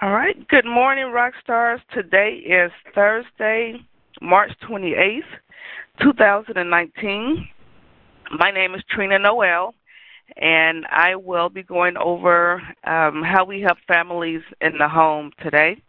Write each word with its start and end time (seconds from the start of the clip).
All 0.00 0.12
right. 0.12 0.46
Good 0.46 0.64
morning, 0.64 1.06
rock 1.10 1.32
stars. 1.42 1.80
Today 1.92 2.34
is 2.34 2.70
Thursday, 2.94 3.74
March 4.22 4.52
28th, 4.62 5.22
2019. 6.00 7.48
My 8.38 8.52
name 8.52 8.76
is 8.76 8.82
Trina 8.88 9.18
Noel, 9.18 9.74
and 10.36 10.86
I 10.88 11.16
will 11.16 11.48
be 11.48 11.64
going 11.64 11.96
over 11.96 12.62
um, 12.84 13.24
how 13.24 13.44
we 13.44 13.60
help 13.60 13.78
families 13.88 14.42
in 14.60 14.78
the 14.78 14.88
home 14.88 15.32
today. 15.42 15.82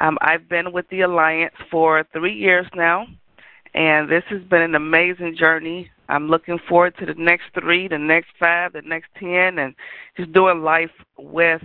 Um, 0.00 0.18
I've 0.20 0.48
been 0.48 0.72
with 0.72 0.88
the 0.88 1.02
Alliance 1.02 1.54
for 1.70 2.04
three 2.12 2.34
years 2.34 2.66
now, 2.74 3.06
and 3.72 4.10
this 4.10 4.24
has 4.30 4.42
been 4.42 4.62
an 4.62 4.74
amazing 4.74 5.36
journey. 5.38 5.88
I'm 6.08 6.26
looking 6.26 6.58
forward 6.68 6.96
to 6.98 7.06
the 7.06 7.14
next 7.14 7.44
three, 7.54 7.86
the 7.86 7.98
next 7.98 8.30
five, 8.40 8.72
the 8.72 8.82
next 8.82 9.10
ten, 9.16 9.60
and 9.60 9.76
just 10.16 10.32
doing 10.32 10.62
life 10.62 10.90
with 11.16 11.62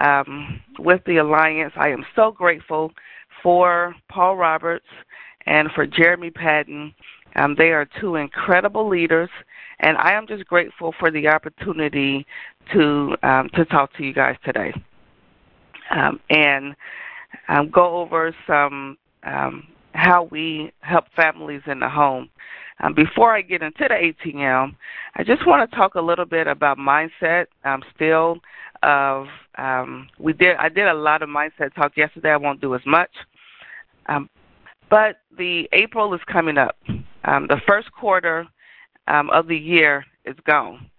um, 0.00 0.60
with 0.78 1.02
the 1.06 1.18
Alliance. 1.18 1.72
I 1.76 1.88
am 1.88 2.04
so 2.16 2.32
grateful 2.32 2.92
for 3.42 3.94
Paul 4.08 4.36
Roberts 4.36 4.86
and 5.46 5.70
for 5.72 5.86
Jeremy 5.86 6.30
Patton. 6.30 6.94
Um, 7.36 7.54
they 7.56 7.70
are 7.70 7.86
two 8.00 8.16
incredible 8.16 8.88
leaders, 8.88 9.30
and 9.80 9.96
I 9.96 10.12
am 10.12 10.26
just 10.26 10.46
grateful 10.46 10.94
for 10.98 11.10
the 11.10 11.28
opportunity 11.28 12.26
to 12.72 13.16
um, 13.22 13.48
to 13.54 13.64
talk 13.64 13.92
to 13.94 14.04
you 14.04 14.12
guys 14.12 14.36
today 14.44 14.72
um, 15.90 16.20
and 16.28 16.74
um, 17.48 17.70
go 17.70 18.00
over 18.00 18.34
some 18.46 18.96
um, 19.22 19.66
how 19.94 20.24
we 20.24 20.72
help 20.80 21.04
families 21.14 21.62
in 21.66 21.80
the 21.80 21.88
home. 21.88 22.28
Um, 22.82 22.94
before 22.94 23.34
I 23.34 23.42
get 23.42 23.62
into 23.62 23.86
the 23.88 23.94
ATM, 23.94 24.74
I 25.16 25.22
just 25.22 25.46
want 25.46 25.68
to 25.68 25.76
talk 25.76 25.96
a 25.96 26.00
little 26.00 26.24
bit 26.24 26.46
about 26.46 26.78
mindset. 26.78 27.46
I'm 27.64 27.82
still 27.94 28.38
of 28.82 29.26
um, 29.58 30.08
we 30.18 30.32
did 30.32 30.56
I 30.56 30.68
did 30.68 30.86
a 30.86 30.94
lot 30.94 31.22
of 31.22 31.28
mindset 31.28 31.74
talk 31.74 31.96
yesterday. 31.96 32.30
I 32.30 32.36
won't 32.36 32.60
do 32.60 32.74
as 32.74 32.80
much, 32.86 33.10
um, 34.06 34.28
but 34.88 35.20
the 35.36 35.68
April 35.72 36.14
is 36.14 36.20
coming 36.30 36.58
up. 36.58 36.76
Um, 37.24 37.46
the 37.48 37.60
first 37.66 37.92
quarter 37.92 38.46
um, 39.08 39.30
of 39.30 39.46
the 39.48 39.56
year 39.56 40.04
is 40.24 40.36
gone. 40.46 40.90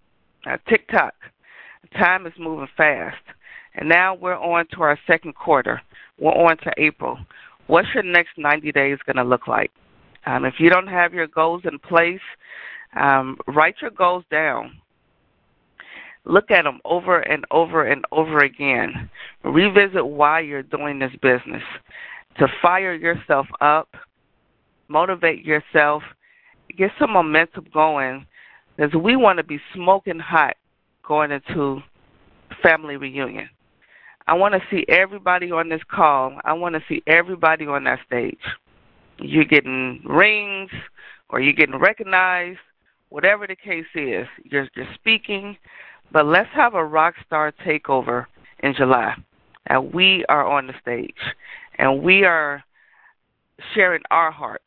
Uh, 0.45 0.57
tick 0.67 0.87
tock, 0.89 1.13
time 1.97 2.25
is 2.25 2.33
moving 2.39 2.67
fast, 2.75 3.23
and 3.75 3.87
now 3.89 4.15
we're 4.15 4.37
on 4.37 4.65
to 4.73 4.81
our 4.81 4.97
second 5.07 5.35
quarter. 5.35 5.81
We're 6.19 6.31
on 6.31 6.57
to 6.57 6.71
April. 6.77 7.17
What's 7.67 7.87
your 7.93 8.03
next 8.03 8.37
90 8.37 8.71
days 8.71 8.97
going 9.05 9.15
to 9.15 9.23
look 9.23 9.47
like? 9.47 9.71
Um, 10.25 10.45
if 10.45 10.55
you 10.59 10.69
don't 10.69 10.87
have 10.87 11.13
your 11.13 11.27
goals 11.27 11.63
in 11.63 11.79
place, 11.79 12.19
um, 12.99 13.37
write 13.47 13.75
your 13.81 13.91
goals 13.91 14.23
down 14.29 14.80
Look 16.25 16.51
at 16.51 16.63
them 16.63 16.79
over 16.85 17.19
and 17.19 17.45
over 17.51 17.83
and 17.83 18.05
over 18.11 18.39
again. 18.39 19.09
Revisit 19.43 20.05
why 20.05 20.41
you're 20.41 20.63
doing 20.63 20.99
this 20.99 21.11
business. 21.21 21.63
To 22.37 22.47
fire 22.61 22.93
yourself 22.93 23.47
up, 23.59 23.95
motivate 24.87 25.43
yourself, 25.43 26.03
get 26.77 26.91
some 26.99 27.11
momentum 27.11 27.65
going, 27.73 28.25
because 28.75 28.93
we 28.93 29.15
want 29.15 29.37
to 29.37 29.43
be 29.43 29.59
smoking 29.73 30.19
hot 30.19 30.55
going 31.05 31.31
into 31.31 31.79
family 32.63 32.97
reunion. 32.97 33.49
I 34.27 34.33
want 34.35 34.53
to 34.53 34.61
see 34.69 34.85
everybody 34.87 35.51
on 35.51 35.69
this 35.69 35.81
call. 35.89 36.39
I 36.45 36.53
want 36.53 36.75
to 36.75 36.81
see 36.87 37.01
everybody 37.07 37.65
on 37.65 37.83
that 37.85 37.99
stage. 38.05 38.39
You're 39.17 39.45
getting 39.45 40.01
rings 40.05 40.69
or 41.29 41.41
you're 41.41 41.53
getting 41.53 41.79
recognized, 41.79 42.59
whatever 43.09 43.47
the 43.47 43.55
case 43.55 43.85
is. 43.95 44.27
You're, 44.43 44.67
you're 44.75 44.93
speaking. 44.95 45.57
But 46.11 46.25
let's 46.25 46.49
have 46.53 46.73
a 46.73 46.83
rock 46.83 47.15
star 47.25 47.53
takeover 47.65 48.25
in 48.59 48.73
July. 48.73 49.15
And 49.67 49.93
we 49.93 50.25
are 50.27 50.45
on 50.45 50.67
the 50.67 50.73
stage 50.81 51.15
and 51.77 52.03
we 52.03 52.23
are 52.23 52.63
sharing 53.73 54.01
our 54.11 54.31
hearts 54.31 54.63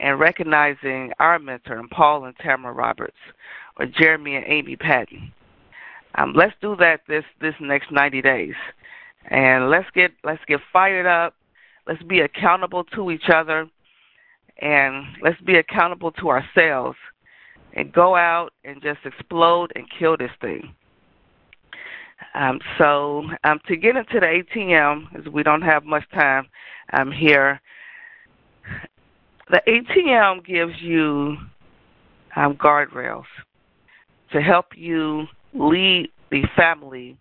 and 0.00 0.18
recognizing 0.18 1.12
our 1.18 1.38
mentor, 1.38 1.80
Paul 1.90 2.24
and 2.24 2.34
Tamara 2.38 2.72
Roberts, 2.72 3.16
or 3.78 3.86
Jeremy 3.86 4.36
and 4.36 4.44
Amy 4.46 4.76
Patton. 4.76 5.32
Um, 6.16 6.32
let's 6.34 6.54
do 6.60 6.76
that 6.76 7.00
this 7.08 7.24
this 7.40 7.54
next 7.60 7.90
90 7.90 8.22
days, 8.22 8.54
and 9.30 9.70
let's 9.70 9.88
get 9.94 10.12
let's 10.22 10.44
get 10.46 10.60
fired 10.72 11.06
up. 11.06 11.34
Let's 11.86 12.02
be 12.02 12.20
accountable 12.20 12.84
to 12.94 13.10
each 13.10 13.28
other, 13.32 13.68
and 14.60 15.04
let's 15.22 15.40
be 15.40 15.56
accountable 15.56 16.12
to 16.12 16.28
ourselves 16.28 16.96
and 17.74 17.92
go 17.92 18.16
out 18.16 18.50
and 18.64 18.80
just 18.82 19.00
explode 19.04 19.72
and 19.76 19.86
kill 19.98 20.16
this 20.16 20.30
thing. 20.40 20.74
Um, 22.34 22.60
so 22.78 23.24
um, 23.44 23.60
to 23.66 23.76
get 23.76 23.96
into 23.96 24.20
the 24.20 24.42
ATM, 24.56 25.18
as 25.18 25.32
we 25.32 25.42
don't 25.42 25.62
have 25.62 25.84
much 25.84 26.04
time 26.12 26.46
um, 26.92 27.12
here, 27.12 27.60
the 29.50 29.60
ATM 29.68 30.44
gives 30.44 30.80
you 30.80 31.36
um, 32.36 32.54
guardrails 32.54 33.24
to 34.32 34.40
help 34.40 34.66
you 34.76 35.26
lead 35.52 36.08
the 36.30 36.42
family 36.56 37.16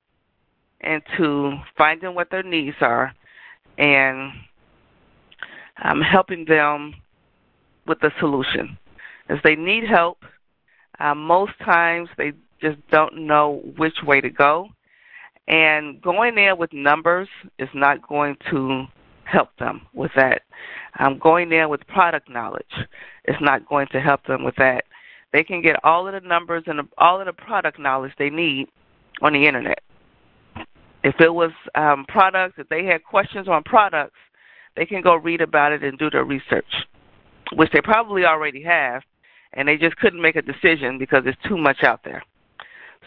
into 0.82 1.54
finding 1.78 2.16
what 2.16 2.30
their 2.30 2.44
needs 2.44 2.76
are 2.82 3.14
and 3.78 4.32
um, 5.84 6.02
helping 6.02 6.46
them 6.46 6.94
with 7.88 8.00
the 8.00 8.12
solution. 8.20 8.78
As 9.30 9.38
they 9.44 9.56
need 9.56 9.84
help, 9.86 10.20
uh, 11.00 11.16
most 11.16 11.54
times 11.64 12.10
they 12.18 12.34
just 12.62 12.78
don't 12.90 13.28
know 13.28 13.62
which 13.78 13.96
way 14.04 14.22
to 14.22 14.30
go. 14.30 14.70
And 15.48 16.02
going 16.02 16.36
there 16.36 16.56
with 16.56 16.72
numbers 16.72 17.28
is 17.60 17.70
not 17.74 18.08
going 18.08 18.38
to 18.50 18.86
help 19.26 19.50
them 19.60 19.82
with 19.94 20.12
that. 20.16 20.44
Um, 21.00 21.20
going 21.20 21.50
there 21.50 21.68
with 21.68 21.86
product 21.88 22.30
knowledge 22.30 22.66
is 23.26 23.36
not 23.42 23.68
going 23.68 23.88
to 23.92 24.00
help 24.00 24.26
them 24.26 24.44
with 24.44 24.56
that. 24.58 24.86
They 25.34 25.44
can 25.44 25.62
get 25.62 25.84
all 25.84 26.08
of 26.08 26.14
the 26.14 26.28
numbers 26.28 26.64
and 26.68 26.80
all 26.98 27.20
of 27.20 27.26
the 27.26 27.34
product 27.34 27.80
knowledge 27.80 28.14
they 28.18 28.30
need 28.30 28.68
on 29.22 29.34
the 29.34 29.48
internet. 29.48 29.82
If 31.04 31.16
it 31.20 31.34
was 31.34 31.52
um, 31.76 32.06
products, 32.08 32.56
if 32.58 32.70
they 32.70 32.86
had 32.86 33.04
questions 33.04 33.48
on 33.48 33.64
products, 33.64 34.16
they 34.76 34.86
can 34.86 35.02
go 35.02 35.16
read 35.16 35.42
about 35.42 35.72
it 35.72 35.84
and 35.84 35.98
do 35.98 36.10
their 36.10 36.24
research, 36.24 36.88
which 37.54 37.72
they 37.74 37.82
probably 37.82 38.26
already 38.26 38.64
have 38.64 39.02
and 39.54 39.68
they 39.68 39.78
just 39.78 39.98
couldn't 39.98 40.22
make 40.22 40.36
a 40.36 40.42
decision 40.42 40.98
because 40.98 41.24
there's 41.24 41.38
too 41.48 41.58
much 41.58 41.84
out 41.84 42.02
there. 42.04 42.24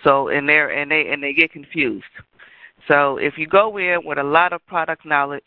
So 0.05 0.29
and 0.29 0.49
they 0.49 0.59
and 0.59 0.91
they 0.91 1.09
and 1.09 1.23
they 1.23 1.33
get 1.33 1.53
confused. 1.53 2.05
So 2.89 3.17
if 3.17 3.37
you 3.37 3.47
go 3.47 3.77
in 3.79 4.05
with 4.05 4.19
a 4.19 4.23
lot 4.23 4.53
of 4.53 4.65
product 4.67 5.05
knowledge 5.05 5.43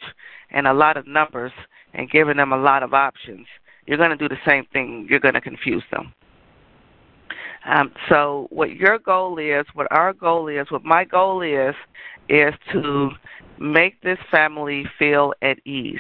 and 0.52 0.68
a 0.68 0.74
lot 0.74 0.98
of 0.98 1.08
numbers 1.08 1.54
and 1.94 2.10
giving 2.10 2.38
them 2.38 2.52
a 2.52 2.58
lot 2.58 2.84
of 2.84 2.94
options, 2.94 3.48
you're 3.86 3.98
going 3.98 4.10
to 4.10 4.18
do 4.18 4.28
the 4.28 4.40
same 4.46 4.66
thing. 4.74 5.08
You're 5.10 5.20
going 5.20 5.36
to 5.36 5.42
confuse 5.42 5.84
them. 5.92 6.14
Um, 7.66 7.92
so 8.08 8.48
what 8.50 8.72
your 8.72 9.00
goal 9.00 9.38
is, 9.38 9.66
what 9.74 9.88
our 9.92 10.14
goal 10.14 10.48
is, 10.48 10.70
what 10.72 10.84
my 10.84 11.04
goal 11.04 11.42
is, 11.42 11.76
is 12.30 12.54
to 12.72 13.12
make 13.60 14.02
this 14.02 14.20
family 14.32 14.86
feel 14.98 15.34
at 15.42 15.60
ease, 15.66 16.00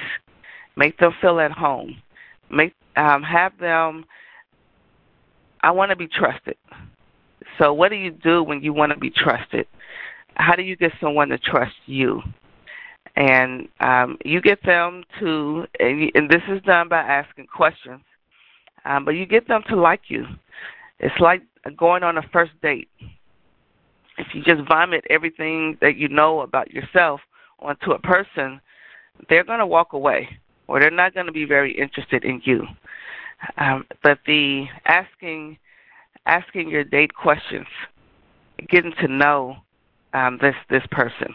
make 0.75 0.97
them 0.97 1.13
feel 1.21 1.39
at 1.39 1.51
home, 1.51 2.01
make 2.49 2.73
um, 2.95 3.23
have 3.23 3.57
them 3.59 4.05
I 5.61 5.71
want 5.71 5.89
to 5.89 5.95
be 5.95 6.07
trusted. 6.07 6.55
So, 7.57 7.73
what 7.73 7.89
do 7.89 7.95
you 7.95 8.11
do 8.11 8.43
when 8.43 8.61
you 8.61 8.73
want 8.73 8.91
to 8.91 8.97
be 8.97 9.09
trusted? 9.09 9.67
How 10.35 10.55
do 10.55 10.61
you 10.61 10.75
get 10.75 10.91
someone 11.01 11.29
to 11.29 11.37
trust 11.37 11.75
you? 11.85 12.21
And 13.15 13.67
um, 13.81 14.17
you 14.23 14.41
get 14.41 14.63
them 14.63 15.03
to, 15.19 15.65
and, 15.79 15.99
you, 15.99 16.11
and 16.15 16.29
this 16.29 16.41
is 16.47 16.61
done 16.61 16.87
by 16.87 16.99
asking 16.99 17.47
questions, 17.47 18.01
um, 18.85 19.03
but 19.03 19.11
you 19.11 19.25
get 19.25 19.47
them 19.47 19.61
to 19.67 19.75
like 19.75 20.03
you. 20.07 20.25
It's 20.99 21.19
like 21.19 21.41
going 21.75 22.03
on 22.03 22.17
a 22.17 22.21
first 22.31 22.51
date. 22.61 22.87
If 24.17 24.27
you 24.33 24.43
just 24.43 24.67
vomit 24.67 25.05
everything 25.09 25.77
that 25.81 25.97
you 25.97 26.07
know 26.07 26.41
about 26.41 26.71
yourself 26.71 27.19
onto 27.59 27.91
a 27.91 27.99
person, 27.99 28.61
they're 29.27 29.43
going 29.43 29.59
to 29.59 29.67
walk 29.67 29.93
away 29.93 30.29
or 30.67 30.79
they're 30.79 30.91
not 30.91 31.13
going 31.13 31.25
to 31.25 31.31
be 31.31 31.45
very 31.45 31.77
interested 31.77 32.23
in 32.23 32.41
you. 32.45 32.63
Um, 33.57 33.85
but 34.03 34.19
the 34.25 34.65
asking 34.85 35.57
asking 36.25 36.69
your 36.69 36.83
date 36.83 37.13
questions, 37.13 37.67
getting 38.69 38.93
to 39.01 39.07
know 39.07 39.57
um, 40.13 40.37
this 40.41 40.55
this 40.69 40.83
person, 40.91 41.33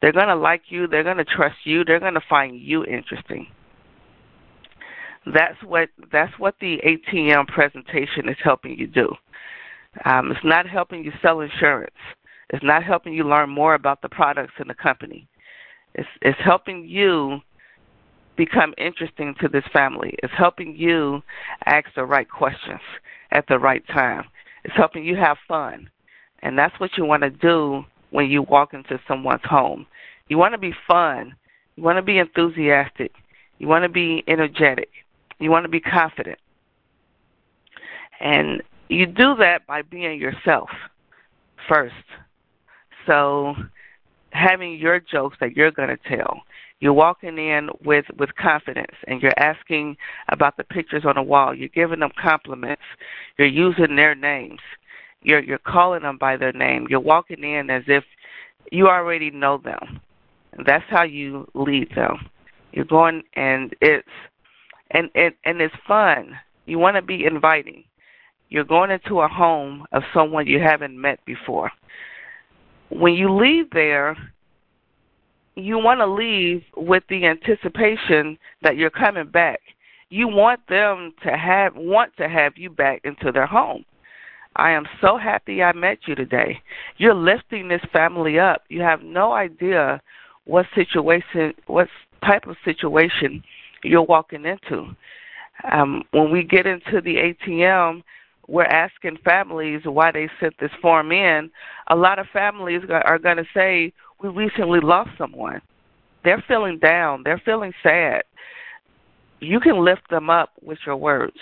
they're 0.00 0.12
going 0.12 0.28
to 0.28 0.36
like 0.36 0.62
you. 0.68 0.86
They're 0.86 1.04
going 1.04 1.16
to 1.18 1.24
trust 1.24 1.56
you. 1.64 1.84
They're 1.84 2.00
going 2.00 2.14
to 2.14 2.22
find 2.28 2.58
you 2.60 2.84
interesting. 2.84 3.46
That's 5.32 5.60
what 5.64 5.88
that's 6.12 6.32
what 6.38 6.54
the 6.60 6.78
ATM 6.86 7.46
presentation 7.48 8.28
is 8.28 8.36
helping 8.42 8.78
you 8.78 8.86
do. 8.86 9.12
Um, 10.04 10.30
it's 10.30 10.44
not 10.44 10.68
helping 10.68 11.04
you 11.04 11.12
sell 11.22 11.40
insurance. 11.40 11.94
It's 12.50 12.64
not 12.64 12.84
helping 12.84 13.12
you 13.12 13.24
learn 13.24 13.50
more 13.50 13.74
about 13.74 14.02
the 14.02 14.08
products 14.08 14.52
in 14.60 14.68
the 14.68 14.74
company. 14.74 15.26
It's, 15.94 16.08
it's 16.22 16.38
helping 16.44 16.86
you 16.86 17.40
become 18.36 18.74
interesting 18.78 19.34
to 19.40 19.48
this 19.48 19.64
family. 19.72 20.14
It's 20.22 20.32
helping 20.36 20.76
you 20.76 21.22
ask 21.64 21.86
the 21.94 22.04
right 22.04 22.28
questions 22.28 22.80
at 23.30 23.46
the 23.48 23.58
right 23.58 23.86
time. 23.88 24.24
It's 24.64 24.76
helping 24.76 25.04
you 25.04 25.16
have 25.16 25.36
fun. 25.46 25.88
And 26.42 26.58
that's 26.58 26.78
what 26.78 26.96
you 26.96 27.04
want 27.04 27.22
to 27.22 27.30
do 27.30 27.84
when 28.10 28.30
you 28.30 28.42
walk 28.42 28.74
into 28.74 29.00
someone's 29.08 29.44
home. 29.44 29.86
You 30.28 30.38
want 30.38 30.54
to 30.54 30.58
be 30.58 30.74
fun. 30.86 31.34
You 31.76 31.82
want 31.82 31.96
to 31.96 32.02
be 32.02 32.18
enthusiastic. 32.18 33.12
You 33.58 33.68
want 33.68 33.84
to 33.84 33.88
be 33.88 34.22
energetic. 34.28 34.90
You 35.38 35.50
want 35.50 35.64
to 35.64 35.68
be 35.68 35.80
confident. 35.80 36.38
And 38.20 38.62
you 38.88 39.06
do 39.06 39.34
that 39.36 39.66
by 39.66 39.82
being 39.82 40.20
yourself 40.20 40.70
first. 41.68 41.94
So 43.06 43.54
having 44.30 44.78
your 44.78 45.00
jokes 45.00 45.36
that 45.40 45.56
you're 45.56 45.70
going 45.70 45.88
to 45.88 46.16
tell. 46.16 46.42
You're 46.80 46.92
walking 46.92 47.38
in 47.38 47.70
with 47.84 48.04
with 48.18 48.34
confidence 48.36 48.94
and 49.06 49.22
you're 49.22 49.38
asking 49.38 49.96
about 50.28 50.56
the 50.56 50.64
pictures 50.64 51.04
on 51.06 51.14
the 51.14 51.22
wall. 51.22 51.54
You're 51.54 51.68
giving 51.68 52.00
them 52.00 52.10
compliments. 52.20 52.82
You're 53.38 53.48
using 53.48 53.96
their 53.96 54.14
names. 54.14 54.60
You're 55.22 55.42
you're 55.42 55.58
calling 55.58 56.02
them 56.02 56.18
by 56.18 56.36
their 56.36 56.52
name. 56.52 56.86
You're 56.90 57.00
walking 57.00 57.42
in 57.42 57.70
as 57.70 57.84
if 57.86 58.04
you 58.70 58.88
already 58.88 59.30
know 59.30 59.58
them. 59.58 60.00
That's 60.66 60.84
how 60.88 61.04
you 61.04 61.48
lead 61.54 61.88
them. 61.94 62.28
You're 62.72 62.84
going 62.84 63.22
and 63.34 63.74
it's 63.80 64.08
and 64.90 65.08
and, 65.14 65.34
and 65.44 65.60
it's 65.62 65.74
fun. 65.88 66.38
You 66.66 66.78
want 66.78 66.96
to 66.96 67.02
be 67.02 67.24
inviting. 67.24 67.84
You're 68.50 68.64
going 68.64 68.90
into 68.90 69.20
a 69.20 69.28
home 69.28 69.86
of 69.92 70.02
someone 70.12 70.46
you 70.46 70.60
haven't 70.60 71.00
met 71.00 71.24
before. 71.24 71.70
When 72.90 73.14
you 73.14 73.34
leave 73.34 73.70
there, 73.70 74.16
you 75.56 75.78
want 75.78 76.00
to 76.00 76.06
leave 76.06 76.62
with 76.76 77.02
the 77.08 77.26
anticipation 77.26 78.38
that 78.62 78.76
you're 78.76 78.90
coming 78.90 79.26
back. 79.26 79.60
You 80.10 80.28
want 80.28 80.60
them 80.68 81.14
to 81.24 81.36
have 81.36 81.74
want 81.74 82.16
to 82.18 82.28
have 82.28 82.56
you 82.56 82.70
back 82.70 83.00
into 83.04 83.32
their 83.32 83.46
home. 83.46 83.84
I 84.54 84.70
am 84.70 84.86
so 85.00 85.16
happy 85.16 85.62
I 85.62 85.72
met 85.72 85.98
you 86.06 86.14
today. 86.14 86.60
You're 86.98 87.14
lifting 87.14 87.68
this 87.68 87.82
family 87.92 88.38
up. 88.38 88.62
You 88.68 88.82
have 88.82 89.02
no 89.02 89.32
idea 89.32 90.00
what 90.44 90.66
situation, 90.74 91.54
what 91.66 91.88
type 92.24 92.46
of 92.46 92.56
situation 92.64 93.42
you're 93.82 94.02
walking 94.02 94.44
into. 94.44 94.94
Um, 95.70 96.04
when 96.12 96.30
we 96.30 96.42
get 96.42 96.66
into 96.66 97.00
the 97.00 97.34
ATM, 97.34 98.02
we're 98.48 98.64
asking 98.64 99.18
families 99.24 99.82
why 99.84 100.12
they 100.12 100.28
sent 100.40 100.54
this 100.60 100.70
form 100.80 101.10
in. 101.12 101.50
A 101.88 101.96
lot 101.96 102.18
of 102.18 102.26
families 102.32 102.82
are 102.88 103.18
going 103.18 103.38
to 103.38 103.46
say, 103.52 103.92
We 104.22 104.28
recently 104.30 104.80
lost 104.80 105.10
someone. 105.18 105.60
They're 106.24 106.44
feeling 106.48 106.78
down, 106.78 107.22
they're 107.24 107.42
feeling 107.44 107.72
sad. 107.82 108.22
You 109.40 109.60
can 109.60 109.84
lift 109.84 110.08
them 110.10 110.30
up 110.30 110.50
with 110.62 110.78
your 110.86 110.96
words. 110.96 111.36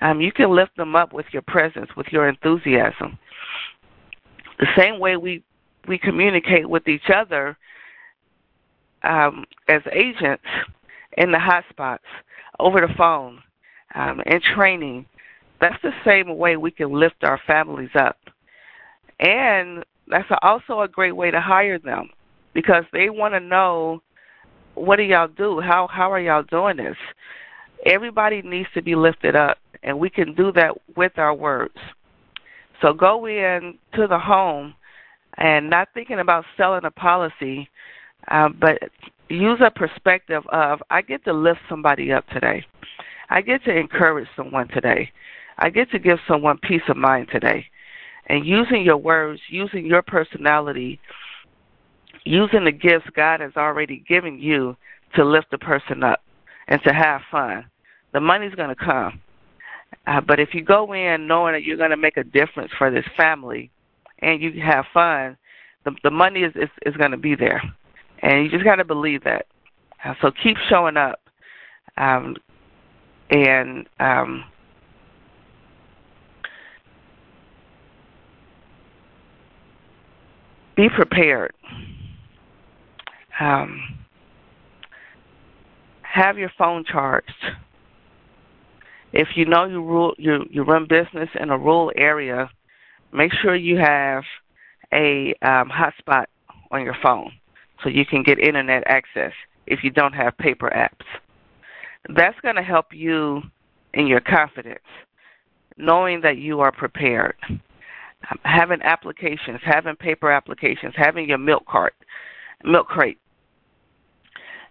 Um, 0.00 0.20
you 0.20 0.32
can 0.32 0.50
lift 0.54 0.76
them 0.76 0.96
up 0.96 1.12
with 1.12 1.26
your 1.32 1.42
presence, 1.42 1.88
with 1.96 2.06
your 2.10 2.28
enthusiasm. 2.28 3.18
The 4.58 4.66
same 4.76 4.98
way 4.98 5.16
we 5.16 5.44
we 5.88 5.98
communicate 5.98 6.68
with 6.68 6.86
each 6.86 7.10
other 7.14 7.56
um, 9.02 9.44
as 9.68 9.82
agents 9.92 10.44
in 11.16 11.32
the 11.32 11.38
hotspots, 11.38 11.98
over 12.60 12.80
the 12.80 12.94
phone, 12.96 13.40
um, 13.94 14.20
in 14.26 14.40
training. 14.54 15.06
That's 15.60 15.80
the 15.82 15.92
same 16.04 16.36
way 16.36 16.56
we 16.56 16.70
can 16.70 16.92
lift 16.92 17.24
our 17.24 17.40
families 17.46 17.90
up. 17.94 18.16
And 19.20 19.84
that's 20.08 20.28
also 20.42 20.80
a 20.80 20.88
great 20.88 21.16
way 21.16 21.30
to 21.30 21.40
hire 21.40 21.78
them 21.78 22.10
because 22.54 22.84
they 22.92 23.10
want 23.10 23.34
to 23.34 23.40
know 23.40 24.02
what 24.74 24.96
do 24.96 25.02
y'all 25.02 25.28
do? 25.28 25.60
How 25.60 25.86
how 25.90 26.10
are 26.12 26.20
y'all 26.20 26.42
doing 26.42 26.76
this? 26.76 26.96
Everybody 27.84 28.42
needs 28.42 28.68
to 28.74 28.82
be 28.82 28.94
lifted 28.94 29.36
up, 29.36 29.58
and 29.82 29.98
we 29.98 30.08
can 30.08 30.34
do 30.34 30.52
that 30.52 30.72
with 30.96 31.18
our 31.18 31.34
words. 31.34 31.76
So 32.80 32.92
go 32.92 33.26
in 33.26 33.78
to 33.94 34.06
the 34.06 34.18
home 34.18 34.74
and 35.38 35.70
not 35.70 35.88
thinking 35.94 36.18
about 36.18 36.44
selling 36.56 36.84
a 36.84 36.90
policy, 36.90 37.68
uh, 38.28 38.48
but 38.48 38.78
use 39.28 39.60
a 39.64 39.70
perspective 39.70 40.42
of 40.50 40.82
I 40.90 41.02
get 41.02 41.24
to 41.24 41.32
lift 41.32 41.60
somebody 41.68 42.12
up 42.12 42.26
today. 42.28 42.64
I 43.30 43.40
get 43.40 43.64
to 43.64 43.76
encourage 43.76 44.28
someone 44.36 44.68
today. 44.68 45.10
I 45.58 45.70
get 45.70 45.90
to 45.92 45.98
give 45.98 46.18
someone 46.28 46.58
peace 46.58 46.82
of 46.88 46.96
mind 46.96 47.28
today. 47.32 47.66
And 48.26 48.46
using 48.46 48.84
your 48.84 48.96
words, 48.96 49.40
using 49.48 49.84
your 49.84 50.02
personality, 50.02 51.00
using 52.24 52.64
the 52.64 52.72
gifts 52.72 53.06
God 53.14 53.40
has 53.40 53.52
already 53.56 54.04
given 54.08 54.38
you 54.38 54.76
to 55.16 55.24
lift 55.24 55.50
the 55.50 55.58
person 55.58 56.02
up 56.02 56.20
and 56.68 56.80
to 56.84 56.92
have 56.92 57.20
fun. 57.30 57.66
The 58.12 58.20
money's 58.20 58.54
going 58.54 58.68
to 58.68 58.84
come. 58.84 59.20
Uh, 60.06 60.20
but 60.20 60.40
if 60.40 60.50
you 60.54 60.62
go 60.62 60.92
in 60.94 61.26
knowing 61.26 61.52
that 61.52 61.62
you're 61.64 61.76
going 61.76 61.90
to 61.90 61.96
make 61.96 62.16
a 62.16 62.24
difference 62.24 62.70
for 62.78 62.90
this 62.90 63.04
family 63.16 63.70
and 64.20 64.40
you 64.40 64.52
have 64.64 64.84
fun, 64.92 65.36
the, 65.84 65.92
the 66.02 66.10
money 66.10 66.40
is, 66.40 66.52
is, 66.54 66.68
is 66.86 66.96
going 66.96 67.10
to 67.10 67.16
be 67.16 67.34
there. 67.34 67.62
And 68.20 68.44
you 68.44 68.50
just 68.50 68.64
got 68.64 68.76
to 68.76 68.84
believe 68.84 69.24
that. 69.24 69.46
Uh, 70.04 70.14
so 70.20 70.30
keep 70.42 70.56
showing 70.68 70.96
up. 70.96 71.20
Um, 71.96 72.36
and 73.30 73.86
um, 74.00 74.44
be 80.82 80.88
prepared. 80.88 81.52
Um, 83.38 83.80
have 86.02 86.36
your 86.36 86.50
phone 86.58 86.84
charged. 86.84 87.30
If 89.12 89.28
you 89.36 89.44
know 89.44 89.64
you 89.64 89.82
rule 89.82 90.14
you 90.18 90.44
you 90.50 90.64
run 90.64 90.86
business 90.88 91.28
in 91.38 91.50
a 91.50 91.58
rural 91.58 91.92
area, 91.96 92.50
make 93.12 93.32
sure 93.32 93.54
you 93.54 93.76
have 93.76 94.24
a 94.92 95.34
um, 95.42 95.70
hotspot 95.70 96.24
on 96.72 96.82
your 96.82 96.96
phone 97.00 97.30
so 97.82 97.88
you 97.88 98.04
can 98.04 98.22
get 98.24 98.38
internet 98.40 98.82
access 98.86 99.32
if 99.66 99.84
you 99.84 99.90
don't 99.90 100.14
have 100.14 100.36
paper 100.38 100.70
apps. 100.74 101.06
That's 102.16 102.38
going 102.40 102.56
to 102.56 102.62
help 102.62 102.86
you 102.92 103.42
in 103.94 104.08
your 104.08 104.20
confidence, 104.20 104.88
knowing 105.76 106.22
that 106.22 106.38
you 106.38 106.60
are 106.60 106.72
prepared. 106.72 107.36
Having 108.44 108.82
applications, 108.82 109.60
having 109.64 109.96
paper 109.96 110.30
applications, 110.30 110.94
having 110.96 111.28
your 111.28 111.38
milk 111.38 111.66
cart, 111.66 111.94
milk 112.64 112.86
crate. 112.86 113.18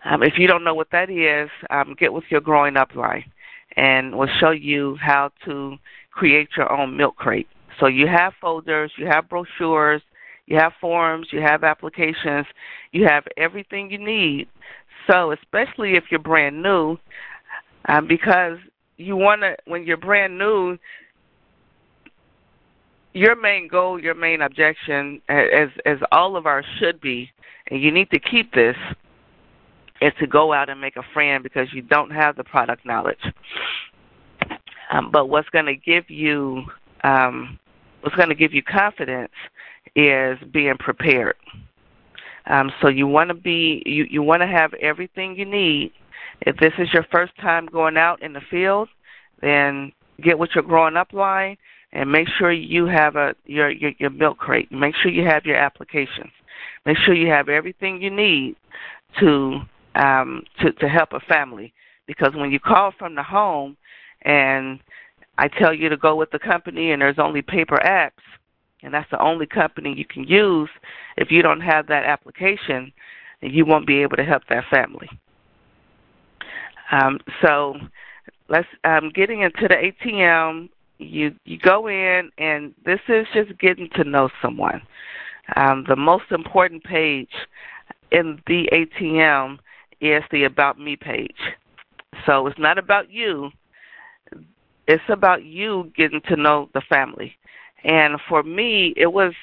Um, 0.05 0.23
if 0.23 0.33
you 0.37 0.47
don't 0.47 0.63
know 0.63 0.73
what 0.73 0.89
that 0.91 1.09
is, 1.09 1.49
um, 1.69 1.95
get 1.99 2.11
with 2.11 2.23
your 2.29 2.41
growing 2.41 2.77
up 2.77 2.95
line, 2.95 3.25
and 3.75 4.17
we'll 4.17 4.29
show 4.39 4.51
you 4.51 4.97
how 4.99 5.31
to 5.45 5.75
create 6.11 6.49
your 6.57 6.71
own 6.71 6.97
milk 6.97 7.15
crate. 7.17 7.47
So 7.79 7.87
you 7.87 8.07
have 8.07 8.33
folders, 8.41 8.91
you 8.97 9.05
have 9.07 9.29
brochures, 9.29 10.01
you 10.47 10.57
have 10.57 10.73
forms, 10.81 11.27
you 11.31 11.41
have 11.41 11.63
applications, 11.63 12.45
you 12.91 13.05
have 13.05 13.23
everything 13.37 13.91
you 13.91 13.99
need. 13.99 14.47
So, 15.09 15.31
especially 15.31 15.95
if 15.95 16.05
you're 16.09 16.19
brand 16.19 16.61
new, 16.61 16.97
um, 17.87 18.07
because 18.07 18.57
you 18.97 19.15
want 19.15 19.41
to, 19.41 19.55
when 19.65 19.83
you're 19.83 19.97
brand 19.97 20.37
new, 20.37 20.77
your 23.13 23.35
main 23.35 23.67
goal, 23.67 24.01
your 24.01 24.15
main 24.15 24.41
objection, 24.41 25.21
as 25.29 25.69
as 25.85 25.97
all 26.11 26.35
of 26.35 26.45
ours 26.45 26.65
should 26.79 27.01
be, 27.01 27.29
and 27.69 27.81
you 27.81 27.91
need 27.91 28.09
to 28.11 28.19
keep 28.19 28.53
this, 28.53 28.75
is 30.01 30.13
to 30.19 30.27
go 30.27 30.53
out 30.53 30.69
and 30.69 30.79
make 30.79 30.95
a 30.95 31.03
friend 31.13 31.43
because 31.43 31.67
you 31.73 31.81
don't 31.81 32.11
have 32.11 32.35
the 32.35 32.43
product 32.43 32.85
knowledge. 32.85 33.19
Um, 34.91 35.11
but 35.11 35.27
what's 35.27 35.49
going 35.49 35.65
to 35.65 35.75
give 35.75 36.09
you 36.09 36.63
um, 37.03 37.59
what's 38.01 38.15
going 38.15 38.29
to 38.29 38.35
give 38.35 38.53
you 38.53 38.63
confidence 38.63 39.31
is 39.95 40.37
being 40.51 40.77
prepared. 40.79 41.35
Um, 42.47 42.71
so 42.81 42.87
you 42.87 43.07
want 43.07 43.29
to 43.29 43.33
be 43.33 43.83
you 43.85 44.05
you 44.09 44.23
want 44.23 44.41
to 44.41 44.47
have 44.47 44.73
everything 44.75 45.35
you 45.35 45.45
need. 45.45 45.91
If 46.41 46.57
this 46.57 46.73
is 46.79 46.87
your 46.93 47.05
first 47.11 47.35
time 47.37 47.67
going 47.67 47.97
out 47.97 48.23
in 48.23 48.33
the 48.33 48.41
field, 48.49 48.89
then 49.41 49.91
get 50.23 50.39
with 50.39 50.49
your 50.55 50.63
growing 50.63 50.97
up 50.97 51.13
line 51.13 51.57
and 51.93 52.11
make 52.11 52.27
sure 52.37 52.51
you 52.51 52.85
have 52.85 53.15
a 53.15 53.35
your 53.45 53.69
your, 53.69 53.91
your 53.99 54.09
milk 54.09 54.37
crate. 54.37 54.71
Make 54.71 54.95
sure 54.95 55.11
you 55.11 55.25
have 55.25 55.45
your 55.45 55.57
applications. 55.57 56.31
Make 56.85 56.97
sure 56.97 57.13
you 57.13 57.29
have 57.31 57.49
everything 57.49 58.01
you 58.01 58.09
need 58.09 58.55
to 59.19 59.61
um, 59.95 60.43
to 60.61 60.71
to 60.73 60.87
help 60.87 61.13
a 61.13 61.19
family. 61.21 61.73
Because 62.07 62.33
when 62.35 62.51
you 62.51 62.59
call 62.59 62.91
from 62.97 63.15
the 63.15 63.23
home 63.23 63.77
and 64.23 64.79
I 65.37 65.47
tell 65.47 65.73
you 65.73 65.89
to 65.89 65.97
go 65.97 66.15
with 66.15 66.31
the 66.31 66.39
company 66.39 66.91
and 66.91 67.01
there's 67.01 67.19
only 67.19 67.41
paper 67.41 67.77
apps, 67.77 68.23
and 68.83 68.93
that's 68.93 69.09
the 69.11 69.21
only 69.21 69.45
company 69.45 69.93
you 69.95 70.05
can 70.05 70.23
use. 70.23 70.69
If 71.17 71.31
you 71.31 71.41
don't 71.41 71.61
have 71.61 71.87
that 71.87 72.03
application, 72.05 72.91
you 73.41 73.65
won't 73.65 73.87
be 73.87 74.01
able 74.01 74.17
to 74.17 74.23
help 74.23 74.43
that 74.49 74.65
family. 74.69 75.09
Um, 76.91 77.19
so 77.41 77.75
let's 78.49 78.67
um, 78.83 79.11
getting 79.13 79.41
into 79.41 79.67
the 79.67 79.75
ATM. 79.75 80.69
You 81.01 81.35
you 81.45 81.57
go 81.57 81.87
in, 81.87 82.29
and 82.37 82.73
this 82.85 82.99
is 83.07 83.25
just 83.33 83.57
getting 83.59 83.89
to 83.95 84.03
know 84.03 84.29
someone. 84.41 84.81
Um, 85.55 85.85
the 85.87 85.95
most 85.95 86.25
important 86.31 86.83
page 86.83 87.31
in 88.11 88.41
the 88.47 88.69
ATM 88.71 89.57
is 89.99 90.23
the 90.31 90.43
About 90.43 90.79
Me 90.79 90.95
page. 90.95 91.35
So 92.25 92.47
it's 92.47 92.59
not 92.59 92.77
about 92.77 93.09
you. 93.09 93.51
It's 94.87 95.03
about 95.09 95.43
you 95.43 95.91
getting 95.95 96.21
to 96.27 96.35
know 96.35 96.69
the 96.73 96.81
family. 96.81 97.35
And 97.83 98.19
for 98.27 98.43
me, 98.43 98.93
it 98.95 99.11
was 99.11 99.33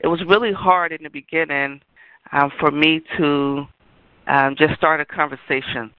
it 0.00 0.08
was 0.08 0.22
really 0.26 0.52
hard 0.52 0.92
in 0.92 1.02
the 1.02 1.10
beginning 1.10 1.80
um, 2.32 2.50
for 2.58 2.70
me 2.70 3.02
to 3.18 3.66
um, 4.26 4.56
just 4.56 4.74
start 4.74 5.00
a 5.00 5.04
conversation 5.04 5.90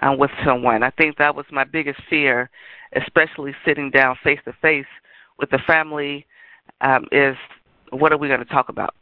um, 0.00 0.18
with 0.18 0.30
someone. 0.44 0.82
I 0.82 0.90
think 0.90 1.16
that 1.18 1.34
was 1.34 1.46
my 1.50 1.64
biggest 1.64 2.00
fear, 2.08 2.50
especially 2.96 3.54
sitting 3.64 3.90
down 3.90 4.16
face 4.22 4.40
to 4.44 4.52
face 4.60 4.86
with 5.38 5.50
the 5.50 5.58
family, 5.66 6.26
um, 6.80 7.06
is 7.12 7.36
what 7.90 8.12
are 8.12 8.18
we 8.18 8.28
going 8.28 8.40
to 8.40 8.46
talk 8.46 8.68
about 8.68 8.94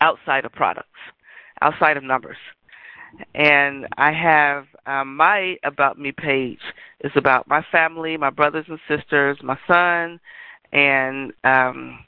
outside 0.00 0.44
of 0.44 0.52
products, 0.52 0.88
outside 1.62 1.96
of 1.96 2.02
numbers. 2.02 2.36
And 3.34 3.86
I 3.98 4.12
have 4.12 4.66
um, 4.86 5.16
my 5.16 5.56
About 5.64 5.98
Me 5.98 6.12
page 6.12 6.60
is 7.02 7.12
about 7.16 7.48
my 7.48 7.64
family, 7.72 8.16
my 8.16 8.30
brothers 8.30 8.66
and 8.68 8.78
sisters, 8.88 9.36
my 9.42 9.58
son, 9.66 10.20
and 10.72 11.32
um, 11.44 11.98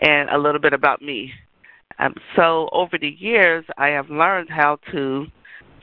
and 0.00 0.30
a 0.30 0.38
little 0.38 0.60
bit 0.60 0.72
about 0.72 1.02
me. 1.02 1.32
Um, 1.98 2.14
so 2.36 2.68
over 2.72 2.96
the 2.96 3.16
years, 3.18 3.64
I 3.76 3.88
have 3.88 4.08
learned 4.08 4.48
how 4.50 4.78
to 4.92 5.26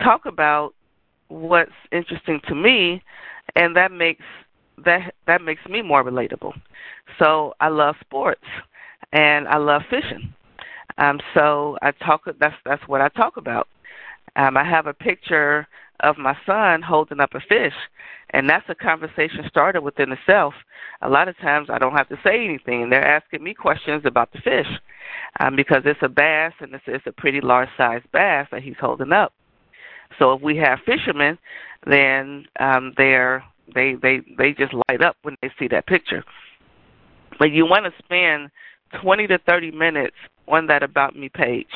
talk 0.02 0.26
about 0.26 0.74
what's 1.28 1.72
interesting 1.92 2.40
to 2.48 2.56
me, 2.56 3.02
and 3.56 3.76
that 3.76 3.92
makes 3.92 4.24
that 4.84 5.14
that 5.28 5.42
makes 5.42 5.66
me 5.70 5.82
more 5.82 6.04
relatable. 6.04 6.54
So 7.20 7.54
I 7.60 7.70
love 7.70 7.96
sports, 8.02 8.46
and 9.14 9.48
I 9.48 9.58
love 9.58 9.84
fishing. 9.90 10.34
Um, 10.98 11.20
so 11.34 11.78
I 11.82 11.92
talk. 11.92 12.24
That's 12.40 12.56
that's 12.66 12.88
what 12.88 13.02
I 13.02 13.10
talk 13.10 13.38
about. 13.38 13.68
Um, 14.36 14.58
I 14.58 14.64
have 14.64 14.88
a 14.88 14.94
picture 14.94 15.68
of 16.02 16.18
my 16.18 16.36
son 16.46 16.82
holding 16.82 17.20
up 17.20 17.34
a 17.34 17.40
fish, 17.40 17.74
and 18.32 18.50
that's 18.50 18.68
a 18.70 18.76
conversation 18.76 19.46
started 19.48 19.82
within 19.82 20.12
itself. 20.12 20.54
A 21.02 21.10
lot 21.10 21.28
of 21.28 21.38
times 21.38 21.70
I 21.70 21.78
don't 21.78 21.96
have 21.96 22.10
to 22.10 22.20
say 22.24 22.44
anything. 22.44 22.84
and 22.84 22.92
They're 22.92 23.06
asking 23.06 23.44
me 23.44 23.54
questions 23.54 24.04
about 24.06 24.32
the 24.34 24.40
fish 24.40 24.68
um, 25.40 25.56
because 25.56 25.84
it's 25.86 26.00
a 26.02 26.10
bass 26.10 26.54
and 26.60 26.74
it's, 26.74 26.84
it's 26.88 27.08
a 27.08 27.12
pretty 27.12 27.42
large 27.42 27.70
sized 27.78 28.12
bass 28.12 28.48
that 28.52 28.64
he's 28.64 28.76
holding 28.80 29.12
up. 29.12 29.34
So 30.20 30.34
if 30.34 30.42
we 30.42 30.58
have 30.58 30.80
fishermen, 30.86 31.38
then 31.86 32.46
um, 32.60 32.94
they're 32.98 33.44
they 33.74 33.96
they 33.96 34.22
they 34.38 34.54
just 34.54 34.74
light 34.88 35.02
up 35.02 35.18
when 35.24 35.36
they 35.42 35.50
see 35.58 35.68
that 35.70 35.88
picture. 35.88 36.24
But 37.38 37.52
you 37.52 37.66
want 37.66 37.86
to 37.86 37.92
spend 38.04 38.50
20 39.02 39.28
to 39.28 39.38
30 39.40 39.72
minutes 39.72 40.16
on 40.48 40.68
that 40.68 40.84
About 40.84 41.16
Me 41.16 41.30
page. 41.30 41.68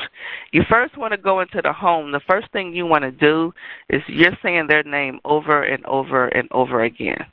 You 0.52 0.62
first 0.68 0.96
want 0.96 1.12
to 1.12 1.18
go 1.18 1.40
into 1.40 1.60
the 1.62 1.72
home. 1.72 2.12
The 2.12 2.20
first 2.28 2.50
thing 2.52 2.74
you 2.74 2.86
want 2.86 3.02
to 3.02 3.10
do 3.10 3.52
is 3.88 4.02
you're 4.08 4.36
saying 4.42 4.66
their 4.66 4.82
name 4.82 5.20
over 5.24 5.62
and 5.62 5.84
over 5.86 6.28
and 6.28 6.48
over 6.50 6.82
again, 6.82 7.24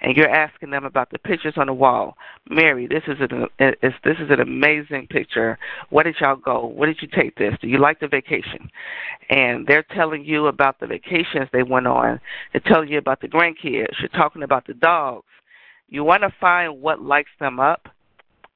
and 0.00 0.16
you're 0.16 0.28
asking 0.28 0.70
them 0.70 0.84
about 0.84 1.10
the 1.10 1.18
pictures 1.18 1.54
on 1.56 1.66
the 1.66 1.74
wall. 1.74 2.16
Mary, 2.48 2.86
this 2.86 3.02
is 3.06 3.16
an 3.20 3.46
is, 3.58 3.92
this 4.04 4.16
is 4.18 4.30
an 4.30 4.40
amazing 4.40 5.06
picture. 5.08 5.58
What 5.90 6.04
did 6.04 6.16
y'all 6.20 6.36
go? 6.36 6.66
What 6.66 6.86
did 6.86 6.98
you 7.02 7.08
take 7.08 7.36
this? 7.36 7.54
Do 7.60 7.68
you 7.68 7.78
like 7.78 8.00
the 8.00 8.08
vacation? 8.08 8.70
And 9.30 9.66
they're 9.66 9.86
telling 9.94 10.24
you 10.24 10.46
about 10.46 10.80
the 10.80 10.86
vacations 10.86 11.48
they 11.52 11.62
went 11.62 11.86
on. 11.86 12.20
They're 12.52 12.62
telling 12.66 12.88
you 12.88 12.98
about 12.98 13.20
the 13.20 13.28
grandkids. 13.28 13.98
You're 14.00 14.08
talking 14.14 14.42
about 14.42 14.66
the 14.66 14.74
dogs. 14.74 15.26
You 15.88 16.04
want 16.04 16.22
to 16.22 16.34
find 16.40 16.80
what 16.80 17.00
lights 17.00 17.28
them 17.38 17.60
up, 17.60 17.88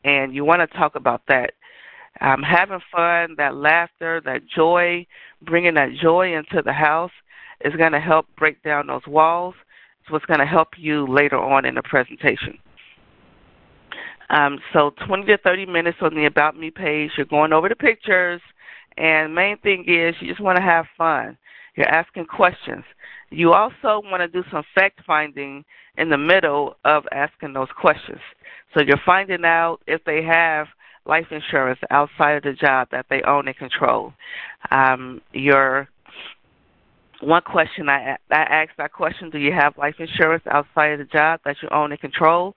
and 0.05 0.35
you 0.35 0.45
want 0.45 0.69
to 0.69 0.79
talk 0.79 0.97
about 0.97 1.23
that 1.29 1.53
um, 2.21 2.43
having 2.43 2.81
fun, 2.95 3.35
that 3.39 3.57
laughter, 3.57 4.21
that 4.25 4.43
joy, 4.47 5.07
bringing 5.43 5.75
that 5.75 5.91
joy 6.01 6.35
into 6.35 6.63
the 6.65 6.73
house 6.73 7.13
is 7.65 7.75
going 7.77 7.93
to 7.93 8.01
help 8.01 8.27
break 8.39 8.63
down 8.63 8.87
those 8.87 9.07
walls. 9.07 9.55
It's 10.03 10.11
what's 10.11 10.25
going 10.27 10.41
to 10.41 10.47
help 10.47 10.69
you 10.77 11.07
later 11.07 11.39
on 11.39 11.65
in 11.65 11.75
the 11.75 11.83
presentation. 11.83 12.59
Um, 14.31 14.59
so 14.73 14.93
20 15.07 15.27
to 15.27 15.39
30 15.39 15.67
minutes 15.67 15.99
on 16.01 16.15
the 16.15 16.27
About 16.27 16.57
Me 16.57 16.71
page. 16.71 17.11
You're 17.17 17.27
going 17.27 17.53
over 17.53 17.69
the 17.69 17.75
pictures, 17.75 18.41
and 18.97 19.35
main 19.35 19.59
thing 19.59 19.85
is 19.89 20.15
you 20.21 20.29
just 20.29 20.41
want 20.41 20.57
to 20.57 20.63
have 20.63 20.87
fun. 20.97 21.37
You're 21.77 21.89
asking 21.89 22.27
questions. 22.27 22.85
You 23.31 23.53
also 23.53 24.03
want 24.05 24.21
to 24.21 24.29
do 24.29 24.47
some 24.51 24.63
fact 24.75 25.01
finding 25.07 25.65
in 25.97 26.11
the 26.11 26.19
middle 26.19 26.77
of 26.85 27.05
asking 27.13 27.53
those 27.53 27.69
questions. 27.81 28.21
So 28.75 28.83
you're 28.83 29.01
finding 29.05 29.45
out 29.45 29.79
if 29.87 30.05
they 30.05 30.23
have 30.23 30.67
life 31.07 31.27
insurance 31.31 31.81
outside 31.91 32.33
of 32.33 32.43
the 32.43 32.53
job 32.53 32.89
that 32.93 33.07
they 33.11 33.23
own 33.23 33.49
and 33.49 33.57
control. 33.57 34.13
Um, 34.71 35.21
your 35.33 35.89
one 37.21 37.43
question 37.43 37.89
I 37.89 38.17
I 38.31 38.43
asked 38.43 38.77
that 38.79 38.93
question: 38.93 39.31
Do 39.31 39.39
you 39.39 39.53
have 39.53 39.77
life 39.77 39.97
insurance 39.99 40.45
outside 40.51 40.93
of 40.93 40.99
the 40.99 41.05
job 41.07 41.41
that 41.45 41.57
you 41.63 41.69
own 41.71 41.93
and 41.93 42.01
control? 42.01 42.55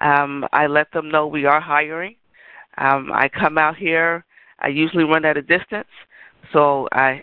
Um, 0.00 0.44
I 0.52 0.66
let 0.66 0.92
them 0.92 1.10
know 1.10 1.26
we 1.26 1.46
are 1.46 1.60
hiring. 1.60 2.16
Um, 2.78 3.10
I 3.12 3.28
come 3.28 3.58
out 3.58 3.76
here. 3.76 4.24
I 4.58 4.68
usually 4.68 5.04
run 5.04 5.24
at 5.24 5.36
a 5.36 5.42
distance, 5.42 5.88
so 6.52 6.88
I 6.92 7.22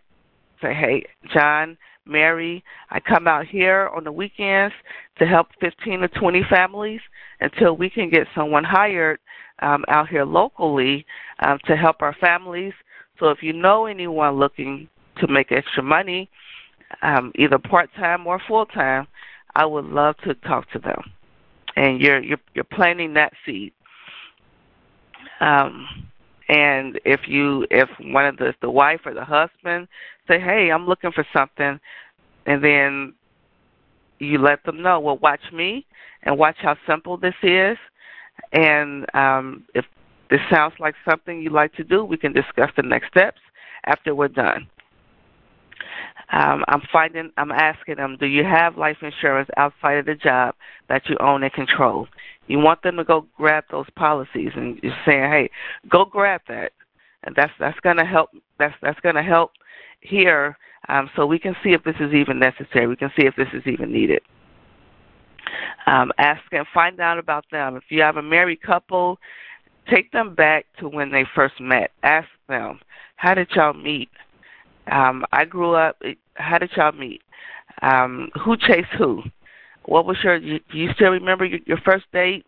say, 0.62 0.74
"Hey, 0.74 1.06
John, 1.34 1.78
Mary, 2.06 2.64
I 2.90 3.00
come 3.00 3.28
out 3.28 3.46
here 3.48 3.90
on 3.96 4.04
the 4.04 4.12
weekends 4.12 4.74
to 5.20 5.26
help 5.26 5.48
15 5.62 6.02
to 6.02 6.08
20 6.08 6.44
families 6.50 7.02
until 7.40 7.78
we 7.78 7.90
can 7.90 8.10
get 8.10 8.28
someone 8.36 8.64
hired 8.64 9.20
um, 9.60 9.86
out 9.88 10.10
here 10.10 10.26
locally 10.26 11.06
um, 11.40 11.60
to 11.66 11.76
help 11.76 11.98
our 12.02 12.16
families. 12.20 12.74
So 13.20 13.30
if 13.30 13.42
you 13.42 13.54
know 13.54 13.86
anyone 13.86 14.36
looking 14.36 14.90
to 15.20 15.28
make 15.28 15.52
extra 15.52 15.84
money, 15.84 16.30
um, 17.02 17.32
either 17.36 17.58
part 17.58 17.90
time 17.96 18.28
or 18.28 18.40
full 18.48 18.66
time, 18.66 19.08
I 19.56 19.66
would 19.66 19.86
love 19.86 20.16
to 20.26 20.34
talk 20.34 20.70
to 20.72 20.80
them. 20.80 21.02
And 21.76 22.02
you're 22.02 22.22
you're, 22.22 22.40
you're 22.54 22.64
planting 22.66 23.14
that 23.14 23.34
seed. 23.46 23.74
Um, 25.40 25.88
and 26.54 27.00
if 27.04 27.22
you 27.28 27.66
if 27.72 27.90
one 28.00 28.26
of 28.26 28.38
the 28.38 28.54
the 28.62 28.70
wife 28.70 29.02
or 29.06 29.14
the 29.14 29.26
husband 29.26 29.88
say, 30.28 30.40
"Hey, 30.40 30.70
I'm 30.72 30.86
looking 30.86 31.12
for 31.12 31.26
something," 31.34 31.80
and 32.46 32.64
then 32.64 33.14
you 34.20 34.38
let 34.38 34.64
them 34.64 34.82
know, 34.82 35.00
"Well, 35.00 35.18
watch 35.18 35.42
me 35.52 35.86
and 36.24 36.38
watch 36.38 36.58
how 36.60 36.76
simple 36.88 37.18
this 37.18 37.34
is." 37.42 37.78
And 38.52 39.06
um, 39.16 39.64
if 39.74 39.86
this 40.30 40.42
sounds 40.52 40.74
like 40.80 40.96
something 41.10 41.42
you'd 41.42 41.54
like 41.54 41.74
to 41.74 41.84
do, 41.84 42.06
we 42.06 42.18
can 42.18 42.34
discuss 42.34 42.70
the 42.76 42.84
next 42.84 43.08
steps 43.08 43.40
after 43.86 44.14
we're 44.14 44.28
done. 44.28 44.68
Um, 46.32 46.64
I'm 46.68 46.82
finding, 46.92 47.32
I'm 47.38 47.52
asking 47.52 47.96
them, 47.96 48.18
do 48.20 48.26
you 48.26 48.44
have 48.44 48.78
life 48.78 48.98
insurance 49.02 49.50
outside 49.58 49.98
of 49.98 50.06
the 50.06 50.16
job 50.16 50.56
that 50.90 51.08
you 51.08 51.18
own 51.20 51.44
and 51.44 51.54
control? 51.54 52.08
You 52.48 52.60
want 52.60 52.82
them 52.82 52.98
to 52.98 53.04
go 53.04 53.26
grab 53.38 53.66
those 53.70 53.86
policies, 53.96 54.52
and 54.56 54.80
you're 54.82 54.96
saying, 55.06 55.30
hey, 55.30 55.50
go 55.90 56.06
grab 56.06 56.42
that, 56.48 56.72
and 57.24 57.36
that's 57.36 57.54
that's 57.60 57.80
going 57.82 57.98
to 57.98 58.06
help. 58.06 58.32
That's 58.60 58.74
that's 58.82 59.00
going 59.00 59.16
to 59.16 59.24
help 59.24 59.52
here, 60.02 60.58
um, 60.90 61.10
so 61.16 61.26
we 61.26 61.40
can 61.40 61.56
see 61.64 61.72
if 61.72 61.84
this 61.84 61.96
is 62.00 62.14
even 62.14 62.40
necessary. 62.40 62.88
We 62.88 62.96
can 62.96 63.12
see 63.18 63.26
if 63.26 63.36
this 63.36 63.48
is 63.54 63.66
even 63.66 63.92
needed. 63.92 64.22
Um, 65.86 66.12
ask 66.18 66.42
and 66.52 66.66
find 66.74 67.00
out 67.00 67.20
about 67.20 67.46
them. 67.52 67.76
If 67.76 67.84
you 67.90 68.02
have 68.02 68.18
a 68.18 68.22
married 68.22 68.62
couple, 68.62 69.20
take 69.90 70.12
them 70.12 70.36
back 70.36 70.66
to 70.80 70.88
when 70.88 71.12
they 71.12 71.26
first 71.36 71.60
met. 71.60 71.92
Ask 72.04 72.28
them, 72.48 72.80
how 73.18 73.34
did 73.34 73.50
y'all 73.52 73.74
meet? 73.74 74.10
Um, 74.88 75.26
I 75.32 75.46
grew 75.46 75.74
up. 75.74 76.02
How 76.36 76.58
did 76.58 76.72
y'all 76.76 76.92
meet? 76.92 77.22
Um, 77.82 78.30
who 78.44 78.58
chased 78.58 78.90
who? 78.98 79.24
What 79.86 80.06
was 80.06 80.18
your? 80.24 80.40
Do 80.40 80.60
you 80.72 80.92
still 80.94 81.12
remember 81.12 81.46
your, 81.46 81.60
your 81.66 81.78
first 81.78 82.06
date? 82.12 82.46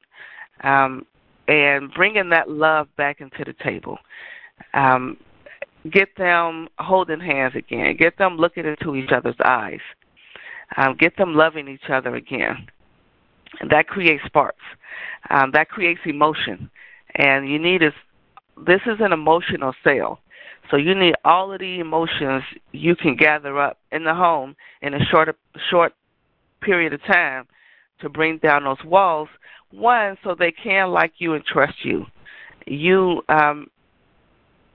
Um, 0.63 1.05
and 1.47 1.93
bringing 1.93 2.29
that 2.29 2.49
love 2.49 2.87
back 2.97 3.21
into 3.21 3.43
the 3.45 3.53
table. 3.63 3.99
Um, 4.73 5.17
get 5.91 6.09
them 6.17 6.67
holding 6.79 7.19
hands 7.19 7.53
again. 7.55 7.95
Get 7.97 8.17
them 8.17 8.37
looking 8.37 8.65
into 8.65 8.95
each 8.95 9.11
other's 9.11 9.35
eyes. 9.43 9.81
Um, 10.77 10.95
get 10.97 11.17
them 11.17 11.35
loving 11.35 11.67
each 11.67 11.89
other 11.89 12.15
again 12.15 12.67
that 13.69 13.87
creates 13.87 14.23
sparks. 14.25 14.63
Um, 15.29 15.51
that 15.53 15.69
creates 15.69 16.01
emotion, 16.05 16.69
and 17.15 17.49
you 17.49 17.59
need 17.59 17.81
is 17.81 17.93
this 18.65 18.81
is 18.85 18.97
an 18.99 19.11
emotional 19.11 19.73
sale. 19.83 20.19
So 20.71 20.77
you 20.77 20.95
need 20.95 21.15
all 21.23 21.53
of 21.53 21.59
the 21.59 21.79
emotions 21.79 22.43
you 22.71 22.95
can 22.95 23.15
gather 23.15 23.59
up 23.59 23.77
in 23.91 24.03
the 24.03 24.13
home 24.13 24.55
in 24.81 24.93
a 24.93 25.05
short 25.05 25.35
short 25.69 25.93
period 26.61 26.93
of 26.93 27.03
time 27.03 27.47
to 28.01 28.09
bring 28.09 28.37
down 28.39 28.63
those 28.63 28.83
walls. 28.83 29.29
One, 29.71 30.17
so 30.23 30.35
they 30.35 30.51
can 30.51 30.89
like 30.89 31.13
you 31.17 31.33
and 31.33 31.45
trust 31.45 31.83
you. 31.83 32.05
You 32.65 33.21
um, 33.29 33.67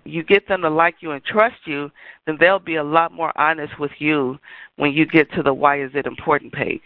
you 0.04 0.22
get 0.22 0.48
them 0.48 0.62
to 0.62 0.70
like 0.70 0.96
you 1.00 1.10
and 1.10 1.24
trust 1.24 1.56
you, 1.66 1.90
then 2.26 2.36
they'll 2.40 2.58
be 2.58 2.76
a 2.76 2.84
lot 2.84 3.12
more 3.12 3.38
honest 3.38 3.78
with 3.78 3.90
you 3.98 4.38
when 4.76 4.92
you 4.92 5.06
get 5.06 5.30
to 5.32 5.42
the 5.42 5.52
why 5.52 5.82
is 5.82 5.90
it 5.94 6.06
important 6.06 6.52
page 6.52 6.80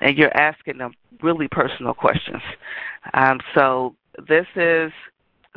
and 0.00 0.16
you're 0.16 0.36
asking 0.36 0.78
them 0.78 0.92
really 1.22 1.48
personal 1.48 1.94
questions. 1.94 2.42
Um, 3.14 3.40
so 3.54 3.94
this 4.28 4.46
is 4.56 4.92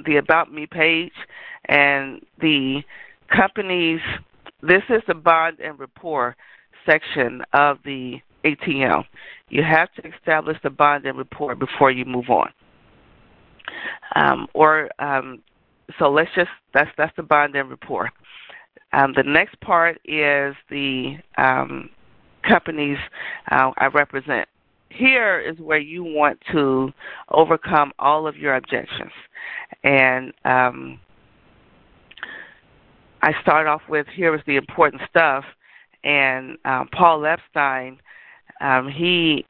the 0.05 0.17
About 0.17 0.51
Me 0.51 0.65
page, 0.65 1.13
and 1.65 2.21
the 2.39 2.81
company's. 3.29 4.01
This 4.61 4.83
is 4.89 5.01
the 5.07 5.13
bond 5.13 5.59
and 5.59 5.79
rapport 5.79 6.35
section 6.85 7.41
of 7.53 7.77
the 7.85 8.19
ATM. 8.43 9.03
You 9.49 9.63
have 9.63 9.91
to 9.93 10.07
establish 10.07 10.57
the 10.63 10.69
bond 10.69 11.05
and 11.05 11.17
rapport 11.17 11.55
before 11.55 11.91
you 11.91 12.05
move 12.05 12.29
on. 12.29 12.49
Um, 14.15 14.47
or 14.53 14.89
um, 14.99 15.41
so 15.99 16.09
let's 16.09 16.29
just 16.35 16.49
that's 16.73 16.89
that's 16.97 17.15
the 17.15 17.23
bond 17.23 17.55
and 17.55 17.69
rapport. 17.69 18.11
Um, 18.93 19.13
the 19.15 19.23
next 19.23 19.59
part 19.61 19.99
is 20.05 20.55
the 20.69 21.17
um, 21.37 21.89
companies 22.47 22.97
uh, 23.51 23.71
I 23.77 23.87
represent. 23.87 24.47
Here 24.89 25.39
is 25.39 25.57
where 25.59 25.79
you 25.79 26.03
want 26.03 26.39
to 26.51 26.91
overcome 27.29 27.91
all 27.99 28.27
of 28.27 28.37
your 28.37 28.55
objections, 28.55 29.11
and 29.83 30.31
um, 30.45 30.99
I 33.21 33.33
start 33.41 33.67
off 33.67 33.81
with 33.89 34.07
here 34.15 34.35
is 34.35 34.41
the 34.47 34.55
important 34.55 35.01
stuff, 35.09 35.43
and 36.03 36.57
um, 36.65 36.87
Paul 36.93 37.25
Epstein, 37.25 37.99
um, 38.61 38.87
he 38.87 39.45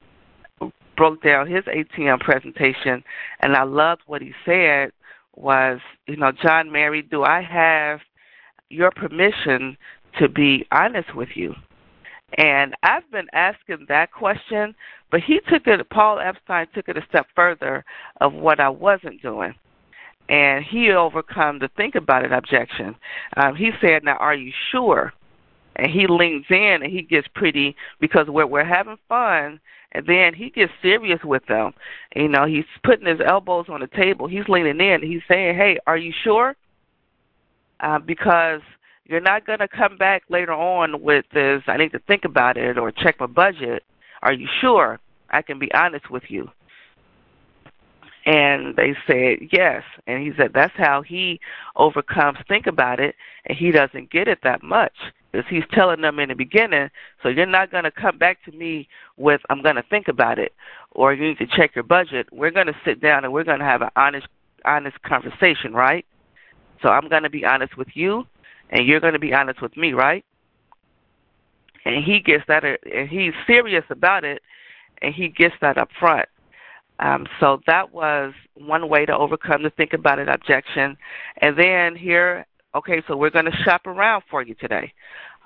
broke 0.96 1.22
down 1.22 1.48
his 1.48 1.64
ATM 1.66 2.20
presentation, 2.22 3.04
and 3.42 3.56
I 3.56 3.64
loved 3.64 4.02
what 4.08 4.22
he 4.22 4.32
said 4.46 4.92
was, 5.36 5.80
you 6.08 6.16
know, 6.16 6.32
John 6.32 6.72
Mary, 6.72 7.02
do 7.02 7.24
I 7.24 7.42
have 7.42 8.00
your 8.70 8.92
permission 8.92 9.78
to 10.20 10.30
be 10.30 10.66
honest 10.72 11.14
with 11.14 11.30
you? 11.36 11.54
And 12.34 12.76
I've 12.84 13.10
been 13.12 13.28
asking 13.34 13.86
that 13.88 14.12
question, 14.12 14.76
but 15.12 15.22
he 15.22 15.40
took 15.48 15.68
it, 15.68 15.90
Paul 15.90 16.20
Epstein 16.20 16.68
took 16.74 16.90
it 16.90 16.98
a 16.98 17.06
step 17.08 17.28
further 17.36 17.86
of 18.20 18.34
what 18.34 18.60
I 18.60 18.70
wasn't 18.70 19.22
doing. 19.22 19.54
And 20.28 20.66
he 20.66 20.92
overcome 20.92 21.60
the 21.60 21.70
think 21.78 21.96
about 21.96 22.26
it 22.26 22.32
objection. 22.32 22.96
Um, 23.38 23.56
he 23.56 23.72
said, 23.80 24.04
Now, 24.04 24.18
are 24.18 24.34
you 24.34 24.52
sure? 24.72 25.14
And 25.76 25.92
he 25.92 26.08
leans 26.08 26.46
in 26.50 26.80
and 26.82 26.92
he 26.92 27.04
gets 27.04 27.28
pretty, 27.36 27.76
because 28.00 28.28
we're, 28.28 28.48
we're 28.48 28.66
having 28.66 28.98
fun, 29.08 29.60
and 29.92 30.06
then 30.08 30.34
he 30.34 30.50
gets 30.50 30.72
serious 30.82 31.20
with 31.24 31.46
them. 31.46 31.74
You 32.16 32.28
know, 32.28 32.46
he's 32.46 32.66
putting 32.84 33.08
his 33.08 33.20
elbows 33.26 33.68
on 33.70 33.82
the 33.82 33.88
table. 33.88 34.28
He's 34.28 34.48
leaning 34.50 34.82
in. 34.82 35.02
He's 35.02 35.22
saying, 35.28 35.56
"Hey, 35.56 35.78
are 35.88 35.98
you 35.98 36.12
sure?" 36.24 36.56
Uh, 37.80 38.00
because 38.00 38.62
you're 39.06 39.22
not 39.22 39.46
going 39.46 39.60
to 39.60 39.68
come 39.68 39.98
back 39.98 40.24
later 40.30 40.54
on 40.54 41.02
with 41.02 41.26
this. 41.34 41.64
I 41.68 41.78
need 41.78 41.92
to 41.92 42.00
think 42.00 42.26
about 42.26 42.58
it 42.58 42.78
or 42.78 42.92
check 42.92 43.20
my 43.20 43.28
budget. 43.28 43.84
Are 44.22 44.34
you 44.34 44.48
sure? 44.62 45.00
I 45.30 45.42
can 45.42 45.60
be 45.60 45.72
honest 45.74 46.10
with 46.10 46.24
you. 46.30 46.50
And 48.26 48.76
they 48.76 48.96
said 49.06 49.50
yes. 49.52 49.84
And 50.08 50.24
he 50.24 50.32
said 50.36 50.52
that's 50.54 50.74
how 50.76 51.04
he 51.04 51.40
overcomes 51.76 52.40
think 52.48 52.66
about 52.66 53.00
it, 53.00 53.16
and 53.46 53.58
he 53.58 53.72
doesn't 53.72 54.12
get 54.12 54.28
it 54.28 54.40
that 54.44 54.64
much 54.64 54.94
because 55.32 55.46
he's 55.50 55.64
telling 55.72 56.02
them 56.02 56.20
in 56.20 56.30
the 56.30 56.36
beginning, 56.36 56.90
so 57.22 57.30
you're 57.30 57.46
not 57.46 57.70
going 57.70 57.84
to 57.84 57.92
come 57.92 58.18
back 58.18 58.44
to 58.46 58.52
me 58.52 58.88
with 59.18 59.42
I'm 59.50 59.62
going 59.62 59.76
to 59.76 59.84
think 59.84 60.08
about 60.08 60.40
it 60.40 60.54
or 60.92 61.14
you 61.14 61.28
need 61.28 61.38
to 61.40 61.48
check 61.48 61.76
your 61.76 61.84
budget. 61.84 62.28
We're 62.32 62.52
going 62.52 62.68
to 62.68 62.76
sit 62.86 63.02
down 63.02 63.26
and 63.26 63.34
we're 63.34 63.44
going 63.44 63.60
to 63.60 63.66
have 63.66 63.82
an 63.82 63.90
honest 63.96 64.28
honest 64.64 65.00
conversation, 65.04 65.74
right? 65.74 66.06
So 66.82 66.90
I'm 66.90 67.08
going 67.10 67.24
to 67.24 67.30
be 67.30 67.46
honest 67.46 67.78
with 67.78 67.90
you 67.94 68.26
and 68.70 68.88
you're 68.88 69.00
going 69.00 69.14
to 69.14 69.20
be 69.20 69.34
honest 69.34 69.62
with 69.62 69.76
me, 69.78 69.94
right? 69.94 70.26
And 71.86 72.04
he 72.04 72.20
gets 72.20 72.44
that 72.48 72.64
and 72.64 73.10
he's 73.10 73.34
serious 73.46 73.86
about 73.90 74.24
it 74.24 74.42
and 75.02 75.14
he 75.14 75.28
gets 75.28 75.56
that 75.62 75.78
up 75.78 75.90
front. 76.00 76.28
Um, 77.00 77.28
so 77.40 77.62
that 77.68 77.94
was 77.94 78.34
one 78.56 78.88
way 78.90 79.06
to 79.06 79.16
overcome 79.16 79.64
the 79.64 79.70
think 79.70 79.94
about 79.94 80.18
it 80.18 80.30
objection. 80.30 80.98
And 81.42 81.58
then 81.58 81.96
here 81.96 82.46
Okay, 82.76 83.02
so 83.08 83.16
we're 83.16 83.30
going 83.30 83.46
to 83.46 83.64
shop 83.64 83.88
around 83.88 84.24
for 84.30 84.44
you 84.44 84.54
today. 84.56 84.92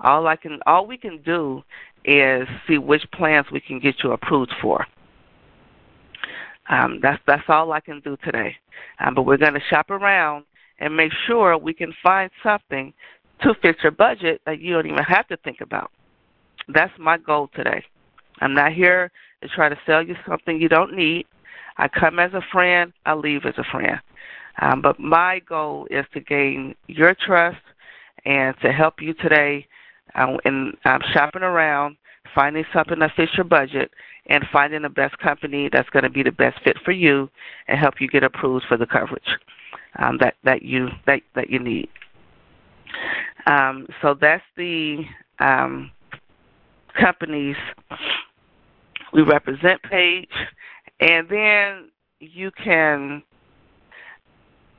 All 0.04 0.26
I 0.26 0.36
can, 0.36 0.60
all 0.66 0.88
we 0.88 0.98
can 0.98 1.22
do 1.22 1.62
is 2.04 2.48
see 2.68 2.80
which 2.80 3.04
plans 3.14 3.46
we 3.52 3.60
can 3.60 3.80
get 3.80 4.04
you 4.04 4.14
approved 4.14 4.52
for. 4.60 4.88
Um, 6.70 7.00
that's 7.02 7.22
that's 7.28 7.44
all 7.48 7.72
I 7.72 7.82
can 7.82 8.00
do 8.00 8.18
today. 8.24 8.56
Um, 9.00 9.14
but 9.14 9.24
we're 9.24 9.38
going 9.38 9.54
to 9.54 9.60
shop 9.70 9.92
around 9.92 10.46
and 10.80 10.96
make 10.96 11.12
sure 11.28 11.58
we 11.58 11.74
can 11.74 11.94
find 12.02 12.32
something 12.42 12.94
to 13.42 13.54
fit 13.62 13.78
your 13.84 13.92
budget 13.92 14.42
that 14.46 14.60
you 14.60 14.74
don't 14.74 14.88
even 14.88 15.04
have 15.04 15.28
to 15.28 15.38
think 15.38 15.62
about. 15.62 15.92
That's 16.68 16.94
my 16.98 17.18
goal 17.18 17.50
today. 17.56 17.84
I'm 18.42 18.54
not 18.54 18.74
here 18.74 19.12
to 19.42 19.48
try 19.50 19.70
to 19.70 19.78
sell 19.86 20.04
you 20.04 20.16
something 20.28 20.60
you 20.60 20.70
don't 20.70 20.96
need. 20.96 21.26
I 21.78 21.88
come 21.88 22.20
as 22.20 22.34
a 22.34 22.42
friend, 22.52 22.92
I 23.06 23.14
leave 23.14 23.46
as 23.46 23.56
a 23.58 23.64
friend. 23.72 24.00
Um, 24.62 24.82
but 24.82 25.00
my 25.00 25.40
goal 25.40 25.88
is 25.90 26.06
to 26.14 26.20
gain 26.20 26.76
your 26.88 27.16
trust 27.16 27.62
and 28.26 28.56
to 28.62 28.72
help 28.72 29.02
you 29.02 29.14
today 29.14 29.66
um, 30.16 30.38
in 30.44 30.74
um, 30.84 31.00
shopping 31.14 31.44
around, 31.44 31.96
finding 32.36 32.66
something 32.74 33.00
that 33.00 33.12
fits 33.16 33.32
your 33.38 33.46
budget, 33.46 33.92
and 34.26 34.44
finding 34.52 34.82
the 34.82 34.90
best 34.90 35.18
company 35.20 35.70
that's 35.72 35.90
going 35.90 36.04
to 36.04 36.10
be 36.10 36.24
the 36.24 36.32
best 36.32 36.62
fit 36.64 36.78
for 36.84 36.92
you 36.92 37.30
and 37.68 37.80
help 37.80 37.96
you 38.00 38.08
get 38.08 38.24
approved 38.24 38.66
for 38.68 38.78
the 38.78 38.86
coverage 38.86 39.24
um, 39.98 40.18
that 40.20 40.36
that 40.44 40.62
you 40.62 40.90
that 41.06 41.22
that 41.36 41.50
you 41.50 41.60
need. 41.60 41.90
Um, 43.46 43.88
so 44.02 44.16
that's 44.20 44.44
the 44.58 45.04
um, 45.40 45.92
companies 47.00 47.56
we 49.14 49.22
represent 49.22 49.82
page, 49.84 50.30
and 51.00 51.28
then 51.30 51.90
you 52.20 52.52
can 52.52 53.24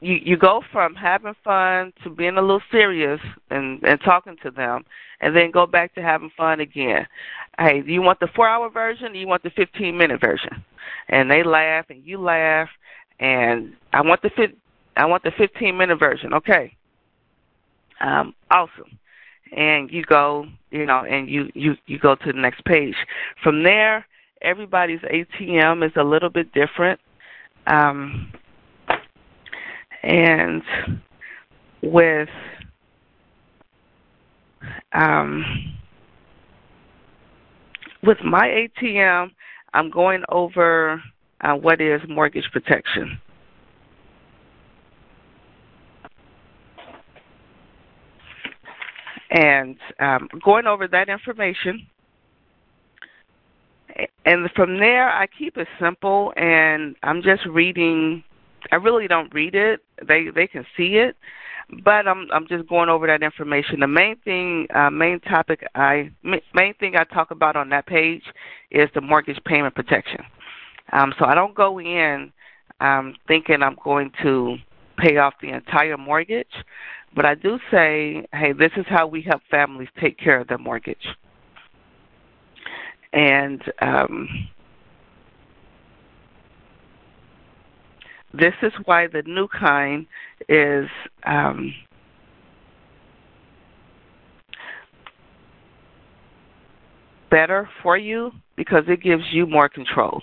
you 0.01 0.19
you 0.23 0.37
go 0.37 0.63
from 0.73 0.95
having 0.95 1.35
fun 1.43 1.93
to 2.05 2.11
being 2.11 2.37
a 2.37 2.43
little 2.43 2.63
serious 2.71 3.21
and 3.51 3.83
and 3.83 4.01
talking 4.05 4.37
to 4.43 4.51
them 4.51 4.85
and 5.21 5.37
then 5.37 5.51
go 5.51 5.67
back 5.67 5.95
to 5.95 6.03
having 6.03 6.31
fun 6.37 6.61
again. 6.61 7.07
Hey 7.59 7.81
do 7.83 7.93
you 7.93 8.03
want 8.03 8.21
the 8.21 8.29
four 8.35 8.49
hour 8.49 8.71
version 8.71 9.13
or 9.13 9.15
you 9.15 9.27
want 9.27 9.43
the 9.43 9.51
fifteen 9.51 9.97
minute 9.97 10.21
version? 10.21 10.65
And 11.09 11.31
they 11.31 11.43
laugh 11.43 11.87
and 11.91 12.05
you 12.05 12.21
laugh 12.21 12.69
and 13.21 13.75
i 13.93 14.01
want 14.01 14.23
the 14.23 14.31
i 15.01 15.07
want 15.07 15.23
the 15.23 15.33
fifteen 15.37 15.77
minute 15.77 15.99
version 15.99 16.35
okay? 16.35 16.75
Um 18.01 18.35
awesome. 18.51 18.99
And 19.57 19.91
you 19.91 20.05
go 20.05 20.47
you 20.71 20.87
know 20.87 21.05
and 21.05 21.29
you 21.29 21.51
you 21.55 21.77
you 21.87 21.99
go 21.99 22.15
to 22.15 22.33
the 22.33 22.39
next 22.39 22.65
page. 22.65 22.95
From 23.43 23.63
there 23.63 24.07
everybody's 24.43 25.01
atm 25.01 25.85
is 25.87 25.93
a 25.97 26.05
little 26.05 26.31
bit 26.31 26.53
different. 26.53 27.01
Um 27.67 28.33
and 30.03 30.63
with 31.83 32.29
um, 34.93 35.45
with 38.03 38.19
my 38.25 38.67
ATM, 38.83 39.31
I'm 39.75 39.91
going 39.91 40.23
over 40.29 41.03
uh, 41.43 41.55
what 41.55 41.81
is 41.81 42.01
mortgage 42.09 42.49
protection. 42.53 43.21
And 49.31 49.77
um, 50.01 50.29
going 50.45 50.67
over 50.67 50.89
that 50.89 51.09
information. 51.09 51.87
And 54.25 54.49
from 54.55 54.79
there, 54.79 55.09
I 55.09 55.27
keep 55.27 55.57
it 55.57 55.69
simple, 55.81 56.33
and 56.37 56.97
I'm 57.03 57.23
just 57.23 57.45
reading 57.47 58.23
I 58.73 58.77
really 58.77 59.09
don't 59.09 59.33
read 59.33 59.55
it. 59.55 59.81
They 60.07 60.29
they 60.35 60.47
can 60.47 60.65
see 60.77 60.97
it, 60.97 61.17
but 61.83 62.07
I'm 62.07 62.29
I'm 62.33 62.47
just 62.49 62.69
going 62.69 62.89
over 62.89 63.07
that 63.07 63.23
information. 63.23 63.81
The 63.81 63.87
main 63.87 64.17
thing, 64.17 64.67
uh, 64.75 64.91
main 64.91 65.21
topic 65.21 65.65
I 65.75 66.11
main 66.23 66.75
thing 66.75 66.97
I 66.97 67.05
talk 67.05 67.31
about 67.31 67.57
on 67.57 67.71
that 67.71 67.87
page 67.87 68.23
is 68.71 68.89
the 68.95 69.01
mortgage 69.01 69.43
payment 69.45 69.75
protection. 69.75 70.21
Um, 70.93 71.15
so 71.19 71.25
I 71.25 71.35
don't 71.35 71.55
go 71.55 71.81
in 71.81 72.33
um, 72.81 73.15
thinking 73.29 73.63
I'm 73.63 73.77
going 73.83 74.11
to 74.23 74.57
pay 74.99 75.17
off 75.17 75.35
the 75.41 75.51
entire 75.51 75.97
mortgage, 75.97 76.53
but 77.15 77.25
I 77.27 77.35
do 77.35 77.59
say, 77.71 78.27
hey, 78.33 78.53
this 78.53 78.71
is 78.77 78.87
how 78.89 79.07
we 79.07 79.23
help 79.23 79.43
families 79.51 79.89
take 80.01 80.19
care 80.19 80.41
of 80.41 80.49
their 80.49 80.59
mortgage. 80.59 81.07
And 83.13 83.61
um, 83.83 84.29
This 88.33 88.55
is 88.63 88.73
why 88.85 89.09
the 89.09 89.23
new 89.27 89.49
kind 89.49 90.07
is 90.49 90.87
um, 91.25 91.75
better 97.31 97.69
for 97.83 97.97
you 97.97 98.31
because 98.57 98.85
it 98.87 99.03
gives 99.03 99.25
you 99.33 99.47
more 99.47 99.69
control. 99.69 100.23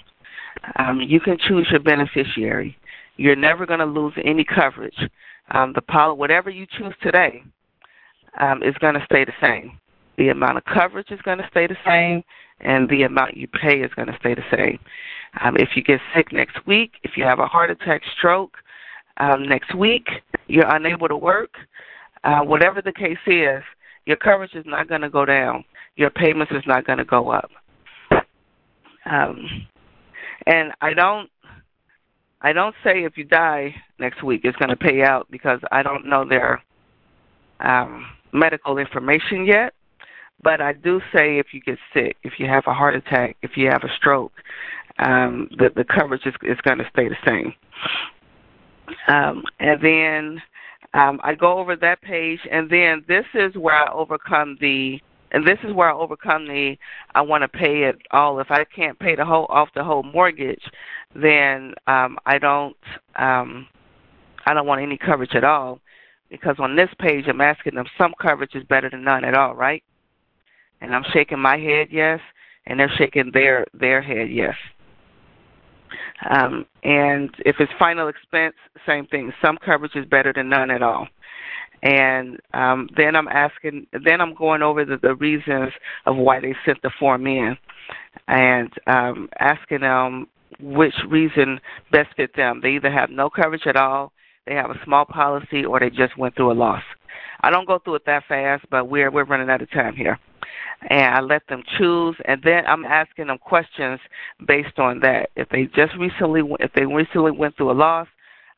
Um, 0.77 1.01
you 1.01 1.19
can 1.19 1.37
choose 1.37 1.67
your 1.69 1.81
beneficiary. 1.81 2.77
You're 3.17 3.35
never 3.35 3.65
going 3.65 3.79
to 3.79 3.85
lose 3.85 4.13
any 4.23 4.45
coverage. 4.45 4.97
Um, 5.51 5.73
the 5.73 5.81
poli- 5.81 6.17
whatever 6.17 6.49
you 6.49 6.65
choose 6.77 6.93
today 7.01 7.43
um, 8.39 8.63
is 8.63 8.75
going 8.79 8.95
to 8.95 9.05
stay 9.05 9.25
the 9.25 9.33
same. 9.41 9.79
The 10.17 10.29
amount 10.29 10.57
of 10.57 10.65
coverage 10.65 11.11
is 11.11 11.21
going 11.21 11.37
to 11.37 11.47
stay 11.49 11.67
the 11.67 11.77
same, 11.85 12.23
and 12.59 12.89
the 12.89 13.03
amount 13.03 13.37
you 13.37 13.47
pay 13.47 13.81
is 13.81 13.93
going 13.93 14.07
to 14.07 14.17
stay 14.19 14.33
the 14.33 14.43
same. 14.51 14.79
Um, 15.41 15.55
if 15.57 15.69
you 15.75 15.83
get 15.83 15.99
sick 16.15 16.33
next 16.33 16.65
week, 16.65 16.93
if 17.03 17.11
you 17.15 17.23
have 17.23 17.39
a 17.39 17.45
heart 17.45 17.69
attack, 17.69 18.01
stroke 18.17 18.57
um, 19.17 19.47
next 19.47 19.75
week, 19.75 20.07
you're 20.47 20.69
unable 20.75 21.07
to 21.07 21.17
work, 21.17 21.55
uh, 22.23 22.39
whatever 22.39 22.81
the 22.81 22.91
case 22.91 23.17
is, 23.27 23.63
your 24.05 24.17
coverage 24.17 24.55
is 24.55 24.65
not 24.65 24.87
going 24.87 25.01
to 25.01 25.09
go 25.09 25.25
down. 25.25 25.63
Your 25.95 26.09
payments 26.09 26.51
is 26.51 26.63
not 26.65 26.85
going 26.85 26.97
to 26.99 27.05
go 27.05 27.29
up. 27.29 27.51
Um, 29.05 29.67
and 30.45 30.71
I 30.81 30.93
don't 30.93 31.29
I 32.41 32.53
don't 32.53 32.75
say 32.83 33.03
if 33.03 33.17
you 33.17 33.23
die 33.23 33.75
next 33.99 34.23
week 34.23 34.41
it's 34.43 34.57
going 34.57 34.69
to 34.69 34.75
pay 34.75 35.03
out 35.03 35.27
because 35.31 35.59
I 35.71 35.83
don't 35.83 36.05
know 36.05 36.27
their 36.27 36.61
um, 37.59 38.05
medical 38.31 38.77
information 38.77 39.45
yet. 39.45 39.73
But 40.43 40.61
I 40.61 40.73
do 40.73 41.01
say 41.13 41.39
if 41.39 41.47
you 41.51 41.61
get 41.61 41.79
sick, 41.93 42.15
if 42.23 42.33
you 42.37 42.45
have 42.45 42.63
a 42.67 42.73
heart 42.73 42.95
attack, 42.95 43.37
if 43.41 43.57
you 43.57 43.67
have 43.67 43.83
a 43.83 43.89
stroke, 43.97 44.33
um, 44.99 45.49
the 45.57 45.69
the 45.75 45.83
coverage 45.83 46.25
is, 46.25 46.35
is 46.43 46.59
going 46.61 46.77
to 46.77 46.87
stay 46.91 47.07
the 47.09 47.15
same. 47.25 47.53
Um, 49.07 49.43
and 49.59 49.81
then 49.81 50.41
um, 50.93 51.19
I 51.23 51.35
go 51.35 51.57
over 51.59 51.75
that 51.75 52.01
page, 52.01 52.39
and 52.51 52.69
then 52.69 53.03
this 53.07 53.25
is 53.33 53.55
where 53.55 53.75
I 53.75 53.91
overcome 53.91 54.57
the, 54.61 54.99
and 55.31 55.45
this 55.45 55.59
is 55.63 55.73
where 55.73 55.89
I 55.89 55.93
overcome 55.93 56.47
the, 56.47 56.77
I 57.15 57.21
want 57.21 57.41
to 57.41 57.47
pay 57.47 57.83
it 57.83 57.97
all. 58.11 58.39
If 58.39 58.49
I 58.49 58.63
can't 58.63 58.97
pay 58.97 59.15
the 59.15 59.25
whole 59.25 59.45
off 59.49 59.69
the 59.75 59.83
whole 59.83 60.03
mortgage, 60.03 60.63
then 61.15 61.73
um, 61.87 62.17
I 62.25 62.37
don't, 62.37 62.77
um, 63.15 63.67
I 64.45 64.53
don't 64.53 64.67
want 64.67 64.81
any 64.81 64.97
coverage 64.97 65.35
at 65.35 65.43
all, 65.43 65.79
because 66.29 66.55
on 66.59 66.75
this 66.75 66.89
page 66.99 67.25
I'm 67.27 67.41
asking 67.41 67.75
them 67.75 67.85
some 67.97 68.13
coverage 68.21 68.55
is 68.55 68.63
better 68.63 68.89
than 68.89 69.03
none 69.03 69.25
at 69.25 69.33
all, 69.33 69.55
right? 69.55 69.83
And 70.81 70.95
I'm 70.95 71.05
shaking 71.11 71.39
my 71.39 71.57
head 71.57 71.87
yes, 71.91 72.19
and 72.65 72.79
they're 72.79 72.91
shaking 72.97 73.31
their 73.33 73.65
their 73.73 74.01
head 74.01 74.29
yes. 74.29 74.55
Um, 76.29 76.65
and 76.83 77.29
if 77.45 77.57
it's 77.59 77.71
final 77.79 78.07
expense, 78.07 78.55
same 78.85 79.05
thing. 79.07 79.31
Some 79.41 79.57
coverage 79.63 79.95
is 79.95 80.05
better 80.05 80.33
than 80.33 80.49
none 80.49 80.71
at 80.71 80.81
all. 80.81 81.07
And 81.83 82.39
um, 82.53 82.89
then 82.97 83.15
I'm 83.15 83.27
asking, 83.27 83.87
then 84.03 84.19
I'm 84.19 84.33
going 84.33 84.61
over 84.61 84.83
the, 84.83 84.97
the 84.97 85.15
reasons 85.15 85.71
of 86.05 86.15
why 86.17 86.39
they 86.39 86.55
sent 86.65 86.81
the 86.81 86.91
form 86.99 87.27
in, 87.27 87.55
and 88.27 88.71
um, 88.87 89.29
asking 89.39 89.81
them 89.81 90.27
which 90.59 90.95
reason 91.07 91.59
best 91.91 92.09
fit 92.17 92.35
them. 92.35 92.61
They 92.63 92.71
either 92.71 92.91
have 92.91 93.11
no 93.11 93.29
coverage 93.29 93.67
at 93.67 93.75
all, 93.75 94.11
they 94.47 94.55
have 94.55 94.71
a 94.71 94.83
small 94.85 95.05
policy, 95.05 95.65
or 95.65 95.79
they 95.79 95.89
just 95.89 96.17
went 96.17 96.35
through 96.35 96.51
a 96.51 96.53
loss. 96.53 96.83
I 97.41 97.51
don't 97.51 97.67
go 97.67 97.77
through 97.77 97.95
it 97.95 98.05
that 98.07 98.23
fast, 98.27 98.65
but 98.71 98.89
we're 98.89 99.11
we're 99.11 99.25
running 99.25 99.49
out 99.49 99.61
of 99.61 99.69
time 99.69 99.95
here 99.95 100.17
and 100.89 101.15
I 101.15 101.21
let 101.21 101.47
them 101.47 101.63
choose, 101.77 102.15
and 102.25 102.41
then 102.43 102.65
I'm 102.67 102.85
asking 102.85 103.27
them 103.27 103.37
questions 103.37 103.99
based 104.47 104.77
on 104.77 104.99
that. 105.01 105.29
If 105.35 105.49
they 105.49 105.65
just 105.75 105.95
recently, 105.97 106.41
if 106.59 106.71
they 106.73 106.85
recently 106.85 107.31
went 107.31 107.57
through 107.57 107.71
a 107.71 107.73
loss, 107.73 108.07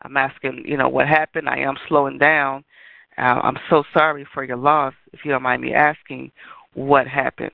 I'm 0.02 0.18
asking, 0.18 0.64
you 0.66 0.78
know, 0.78 0.90
what 0.90 1.08
happened. 1.08 1.50
I 1.50 1.60
am 1.60 1.76
slowing 1.88 2.18
down. 2.18 2.64
I'm 3.20 3.58
so 3.70 3.84
sorry 3.94 4.26
for 4.34 4.44
your 4.44 4.58
loss. 4.58 4.94
If 5.14 5.26
you 5.26 5.32
don't 5.32 5.44
mind 5.44 5.62
me 5.62 5.74
asking, 5.74 6.32
what 6.74 7.08
happened? 7.08 7.52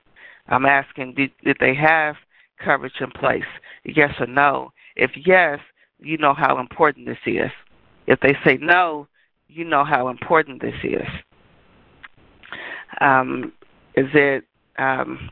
I'm 0.48 0.66
asking, 0.66 1.16
did, 1.16 1.32
did 1.44 1.58
they 1.60 1.74
have 1.76 2.16
coverage 2.64 2.94
in 3.00 3.12
place? 3.12 3.44
Yes 3.84 4.12
or 4.20 4.28
no? 4.28 4.72
If 4.96 5.12
yes, 5.26 5.60
you 6.00 6.18
know 6.18 6.34
how 6.34 6.60
important 6.60 7.08
this 7.08 7.18
is. 7.26 7.52
If 8.08 8.20
they 8.20 8.38
say 8.46 8.58
no, 8.62 9.08
you 9.48 9.66
know 9.66 9.84
how 9.84 10.10
important 10.10 10.62
this 10.62 10.76
is. 10.84 11.08
Um, 13.02 13.52
is 13.96 14.08
it 14.14 14.46
um, 14.78 15.30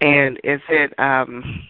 and 0.00 0.38
is 0.44 0.60
it 0.68 0.92
um, 0.98 1.62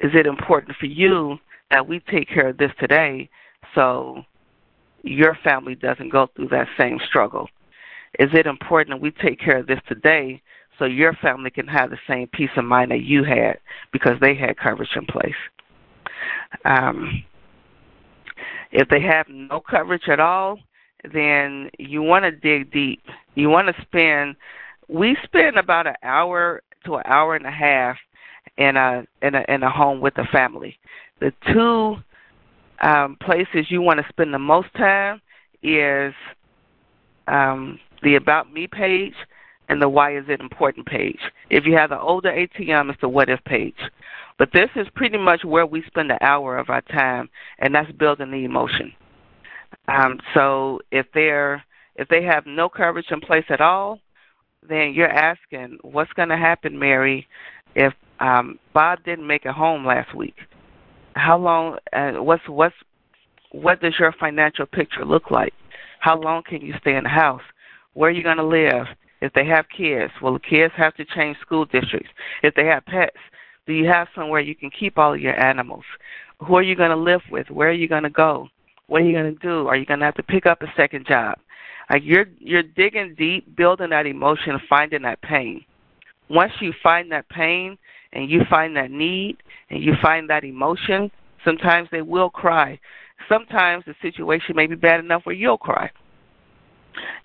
is 0.00 0.10
it 0.14 0.26
important 0.26 0.76
for 0.78 0.86
you 0.86 1.38
that 1.70 1.86
we 1.86 2.00
take 2.00 2.28
care 2.28 2.48
of 2.48 2.58
this 2.58 2.72
today 2.78 3.28
so 3.74 4.22
your 5.02 5.36
family 5.42 5.74
doesn't 5.74 6.10
go 6.10 6.28
through 6.34 6.48
that 6.48 6.68
same 6.76 6.98
struggle? 7.08 7.48
Is 8.18 8.30
it 8.32 8.46
important 8.46 8.96
that 8.96 9.02
we 9.02 9.12
take 9.12 9.38
care 9.38 9.58
of 9.58 9.66
this 9.66 9.80
today 9.88 10.42
so 10.78 10.84
your 10.84 11.12
family 11.14 11.50
can 11.50 11.66
have 11.68 11.90
the 11.90 11.98
same 12.08 12.26
peace 12.28 12.50
of 12.56 12.64
mind 12.64 12.90
that 12.90 13.02
you 13.02 13.22
had 13.22 13.58
because 13.92 14.18
they 14.20 14.34
had 14.34 14.56
coverage 14.56 14.90
in 14.96 15.06
place? 15.06 15.32
Um, 16.64 17.24
if 18.72 18.88
they 18.88 19.00
have 19.00 19.26
no 19.28 19.60
coverage 19.60 20.08
at 20.08 20.20
all, 20.20 20.58
then 21.12 21.70
you 21.78 22.02
want 22.02 22.24
to 22.24 22.30
dig 22.30 22.72
deep. 22.72 23.02
You 23.34 23.48
want 23.48 23.68
to 23.68 23.82
spend. 23.82 24.36
We 24.88 25.16
spend 25.24 25.56
about 25.56 25.86
an 25.86 25.96
hour 26.02 26.62
to 26.84 26.96
an 26.96 27.02
hour 27.06 27.36
and 27.36 27.46
a 27.46 27.50
half 27.50 27.96
in 28.60 28.76
a 28.76 29.04
in 29.22 29.34
a 29.34 29.44
in 29.48 29.62
a 29.64 29.70
home 29.70 30.00
with 30.00 30.16
a 30.18 30.24
family. 30.26 30.78
The 31.18 31.32
two 31.52 31.96
um, 32.86 33.16
places 33.20 33.66
you 33.70 33.82
want 33.82 33.98
to 33.98 34.06
spend 34.08 34.32
the 34.32 34.38
most 34.38 34.72
time 34.74 35.20
is 35.62 36.14
um, 37.26 37.78
the 38.02 38.14
About 38.14 38.52
Me 38.52 38.66
page 38.66 39.14
and 39.68 39.80
the 39.80 39.88
Why 39.88 40.16
Is 40.16 40.24
It 40.28 40.40
Important 40.40 40.86
page. 40.86 41.18
If 41.48 41.64
you 41.64 41.74
have 41.76 41.90
the 41.90 42.00
older 42.00 42.30
ATM, 42.30 42.90
it's 42.90 43.00
the 43.00 43.08
What 43.08 43.28
If 43.28 43.42
page. 43.44 43.76
But 44.38 44.50
this 44.52 44.70
is 44.76 44.86
pretty 44.94 45.18
much 45.18 45.44
where 45.44 45.66
we 45.66 45.82
spend 45.86 46.10
an 46.10 46.18
hour 46.20 46.56
of 46.58 46.70
our 46.70 46.80
time, 46.82 47.28
and 47.58 47.74
that's 47.74 47.90
building 47.92 48.30
the 48.30 48.44
emotion. 48.44 48.92
Um, 49.88 50.18
so 50.34 50.80
if 50.90 51.06
they're 51.14 51.64
if 51.96 52.08
they 52.08 52.22
have 52.22 52.46
no 52.46 52.68
coverage 52.68 53.10
in 53.10 53.20
place 53.20 53.44
at 53.50 53.60
all, 53.60 54.00
then 54.66 54.92
you're 54.94 55.08
asking, 55.08 55.78
what's 55.82 56.12
going 56.12 56.28
to 56.28 56.36
happen, 56.36 56.78
Mary, 56.78 57.26
if 57.74 57.92
um, 58.20 58.58
Bob 58.74 59.02
didn't 59.04 59.26
make 59.26 59.44
it 59.44 59.52
home 59.52 59.86
last 59.86 60.14
week? 60.14 60.36
How 61.14 61.38
long? 61.38 61.78
Uh, 61.92 62.22
what's 62.22 62.46
what's 62.48 62.74
what 63.52 63.80
does 63.80 63.94
your 63.98 64.12
financial 64.12 64.66
picture 64.66 65.04
look 65.04 65.30
like? 65.30 65.52
How 65.98 66.18
long 66.18 66.42
can 66.42 66.60
you 66.60 66.74
stay 66.80 66.96
in 66.96 67.04
the 67.04 67.10
house? 67.10 67.42
Where 67.94 68.10
are 68.10 68.12
you 68.12 68.22
going 68.22 68.36
to 68.36 68.44
live? 68.44 68.86
If 69.20 69.32
they 69.34 69.44
have 69.46 69.66
kids, 69.76 70.12
will 70.22 70.34
the 70.34 70.38
kids 70.38 70.72
have 70.76 70.94
to 70.94 71.04
change 71.04 71.36
school 71.40 71.64
districts? 71.66 72.10
If 72.42 72.54
they 72.54 72.64
have 72.66 72.86
pets, 72.86 73.18
do 73.66 73.72
you 73.72 73.86
have 73.86 74.08
somewhere 74.14 74.40
you 74.40 74.54
can 74.54 74.70
keep 74.70 74.96
all 74.96 75.12
of 75.12 75.20
your 75.20 75.38
animals? 75.38 75.84
Who 76.46 76.56
are 76.56 76.62
you 76.62 76.74
going 76.74 76.90
to 76.90 76.96
live 76.96 77.20
with? 77.30 77.50
Where 77.50 77.68
are 77.68 77.72
you 77.72 77.88
going 77.88 78.04
to 78.04 78.10
go? 78.10 78.48
What 78.86 79.02
are 79.02 79.04
you 79.04 79.12
going 79.12 79.34
to 79.34 79.40
do? 79.40 79.68
Are 79.68 79.76
you 79.76 79.84
going 79.84 80.00
to 80.00 80.06
have 80.06 80.14
to 80.14 80.22
pick 80.22 80.46
up 80.46 80.62
a 80.62 80.72
second 80.76 81.06
job? 81.06 81.38
Like 81.90 82.02
you're 82.04 82.26
you're 82.38 82.62
digging 82.62 83.14
deep, 83.18 83.56
building 83.56 83.90
that 83.90 84.06
emotion, 84.06 84.60
finding 84.68 85.02
that 85.02 85.20
pain. 85.22 85.64
Once 86.28 86.52
you 86.60 86.72
find 86.82 87.10
that 87.10 87.28
pain 87.28 87.76
and 88.12 88.30
you 88.30 88.42
find 88.48 88.76
that 88.76 88.90
need 88.90 89.38
and 89.70 89.82
you 89.82 89.94
find 90.02 90.28
that 90.30 90.44
emotion, 90.44 91.10
sometimes 91.44 91.88
they 91.90 92.02
will 92.02 92.30
cry. 92.30 92.78
Sometimes 93.28 93.84
the 93.86 93.94
situation 94.02 94.56
may 94.56 94.66
be 94.66 94.74
bad 94.74 95.00
enough 95.00 95.22
where 95.24 95.34
you'll 95.34 95.58
cry. 95.58 95.90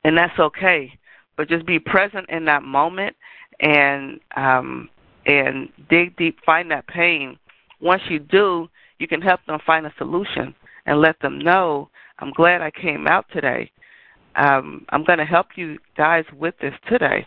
And 0.04 0.18
that's 0.18 0.38
okay. 0.40 0.92
But 1.38 1.50
just 1.50 1.66
be 1.66 1.80
present 1.80 2.30
in 2.30 2.46
that 2.46 2.64
moment 2.64 3.16
and 3.60 4.20
um 4.36 4.90
and 5.26 5.70
dig 5.90 6.16
deep, 6.18 6.38
find 6.46 6.70
that 6.70 6.88
pain. 6.88 7.38
Once 7.82 8.04
you 8.10 8.20
do, 8.20 8.70
you 9.00 9.08
can 9.08 9.22
help 9.22 9.40
them 9.48 9.58
find 9.66 9.86
a 9.88 9.94
solution 9.98 10.54
and 10.86 11.02
let 11.02 11.20
them 11.20 11.40
know 11.40 11.90
I'm 12.20 12.32
glad 12.32 12.62
I 12.62 12.72
came 12.72 13.08
out 13.08 13.26
today. 13.32 13.72
Um, 14.36 14.86
I'm 14.90 15.04
going 15.04 15.20
to 15.20 15.26
help 15.26 15.48
you 15.56 15.78
guys 15.98 16.26
with 16.38 16.56
this 16.62 16.74
today, 16.90 17.26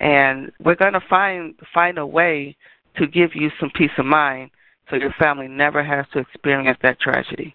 and 0.00 0.52
we're 0.60 0.74
going 0.74 0.92
to 0.92 1.02
find 1.08 1.54
find 1.74 1.98
a 1.98 2.06
way 2.06 2.56
to 2.96 3.06
give 3.06 3.34
you 3.34 3.50
some 3.60 3.70
peace 3.74 3.90
of 3.98 4.06
mind, 4.06 4.50
so 4.90 4.96
your 4.96 5.12
family 5.18 5.48
never 5.48 5.84
has 5.84 6.06
to 6.12 6.18
experience 6.18 6.78
that 6.82 7.00
tragedy. 7.00 7.54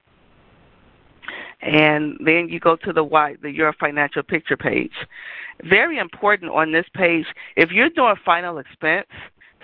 And 1.61 2.17
then 2.23 2.49
you 2.49 2.59
go 2.59 2.75
to 2.77 2.91
the 2.91 3.03
why 3.03 3.35
the 3.41 3.49
your 3.49 3.73
financial 3.73 4.23
picture 4.23 4.57
page. 4.57 4.91
Very 5.63 5.97
important 5.97 6.51
on 6.51 6.71
this 6.71 6.85
page. 6.93 7.25
If 7.55 7.71
you're 7.71 7.89
doing 7.89 8.15
final 8.25 8.57
expense, 8.57 9.07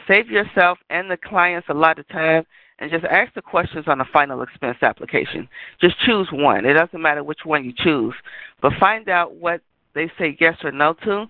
save 0.08 0.30
yourself 0.30 0.78
and 0.90 1.12
the 1.12 1.18
clients 1.18 1.68
a 1.70 1.74
lot 1.74 2.00
of 2.00 2.08
time 2.08 2.46
and 2.80 2.90
just 2.90 3.04
ask 3.06 3.34
the 3.34 3.42
questions 3.42 3.86
on 3.88 3.98
the 3.98 4.06
final 4.12 4.42
expense 4.42 4.78
application. 4.82 5.48
Just 5.82 6.00
choose 6.06 6.30
one. 6.32 6.66
It 6.66 6.74
doesn't 6.74 7.02
matter 7.02 7.24
which 7.24 7.40
one 7.44 7.66
you 7.66 7.74
choose, 7.76 8.14
but 8.62 8.72
find 8.80 9.10
out 9.10 9.36
what 9.36 9.62
they 9.94 10.10
say 10.18 10.38
yes 10.40 10.56
or 10.64 10.72
no 10.72 10.94
to. 11.04 11.26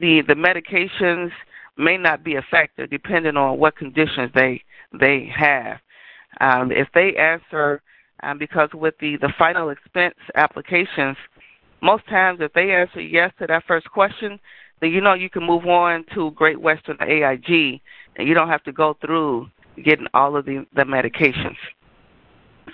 The 0.00 0.22
the 0.26 0.34
medications 0.34 1.30
may 1.76 1.96
not 1.96 2.24
be 2.24 2.32
effective 2.32 2.90
depending 2.90 3.36
on 3.36 3.58
what 3.58 3.76
conditions 3.76 4.30
they 4.34 4.62
they 4.98 5.30
have. 5.36 5.78
Um, 6.40 6.72
if 6.72 6.88
they 6.94 7.14
answer, 7.16 7.80
um, 8.22 8.38
because 8.38 8.70
with 8.74 8.94
the 9.00 9.16
the 9.16 9.32
final 9.38 9.70
expense 9.70 10.14
applications, 10.34 11.16
most 11.80 12.06
times 12.08 12.40
if 12.40 12.52
they 12.52 12.72
answer 12.72 13.00
yes 13.00 13.32
to 13.38 13.46
that 13.46 13.64
first 13.66 13.90
question, 13.90 14.38
then 14.80 14.90
you 14.90 15.00
know 15.00 15.14
you 15.14 15.30
can 15.30 15.44
move 15.44 15.66
on 15.66 16.04
to 16.14 16.30
Great 16.32 16.60
Western 16.60 16.96
AIG, 17.00 17.80
and 18.16 18.28
you 18.28 18.34
don't 18.34 18.48
have 18.48 18.64
to 18.64 18.72
go 18.72 18.96
through 19.00 19.48
getting 19.84 20.06
all 20.14 20.36
of 20.36 20.44
the, 20.44 20.66
the 20.74 20.82
medications. 20.82 21.56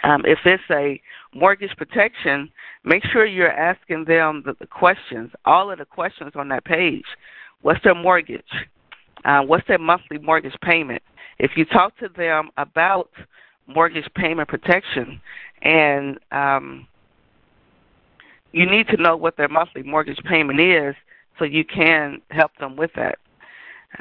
Um, 0.04 0.22
if 0.24 0.38
it's 0.44 0.62
a 0.70 1.00
mortgage 1.35 1.77
protection, 1.77 2.51
make 2.85 3.05
sure 3.05 3.25
you're 3.25 3.53
asking 3.53 4.05
them 4.07 4.43
the, 4.45 4.55
the 4.59 4.66
questions, 4.66 5.31
all 5.45 5.71
of 5.71 5.79
the 5.79 5.85
questions 5.85 6.33
on 6.35 6.49
that 6.49 6.64
page. 6.64 7.05
What's 7.62 7.83
their 7.85 7.95
mortgage? 7.95 8.43
Uh, 9.25 9.43
what's 9.43 9.66
their 9.69 9.79
monthly 9.79 10.19
mortgage 10.19 10.57
payment? 10.62 11.03
If 11.38 11.53
you 11.57 11.64
talk 11.64 11.97
to 11.99 12.09
them 12.09 12.51
about 12.57 13.11
mortgage 13.66 14.09
payment 14.14 14.49
protection, 14.49 15.21
and 15.62 16.19
um, 16.33 16.87
you 18.53 18.66
need 18.69 18.88
to 18.88 18.97
know 18.97 19.16
what 19.16 19.37
their 19.37 19.49
monthly 19.49 19.83
mortgage 19.83 20.19
payment 20.25 20.59
is, 20.59 20.95
so 21.38 21.45
you 21.45 21.64
can 21.64 22.21
help 22.31 22.51
them 22.59 22.77
with 22.77 22.90
that. 22.97 23.19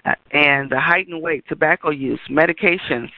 uh, 0.05 0.15
and 0.31 0.69
the 0.69 0.79
heightened 0.79 1.21
weight, 1.21 1.43
tobacco 1.47 1.89
use, 1.89 2.19
medications, 2.29 3.09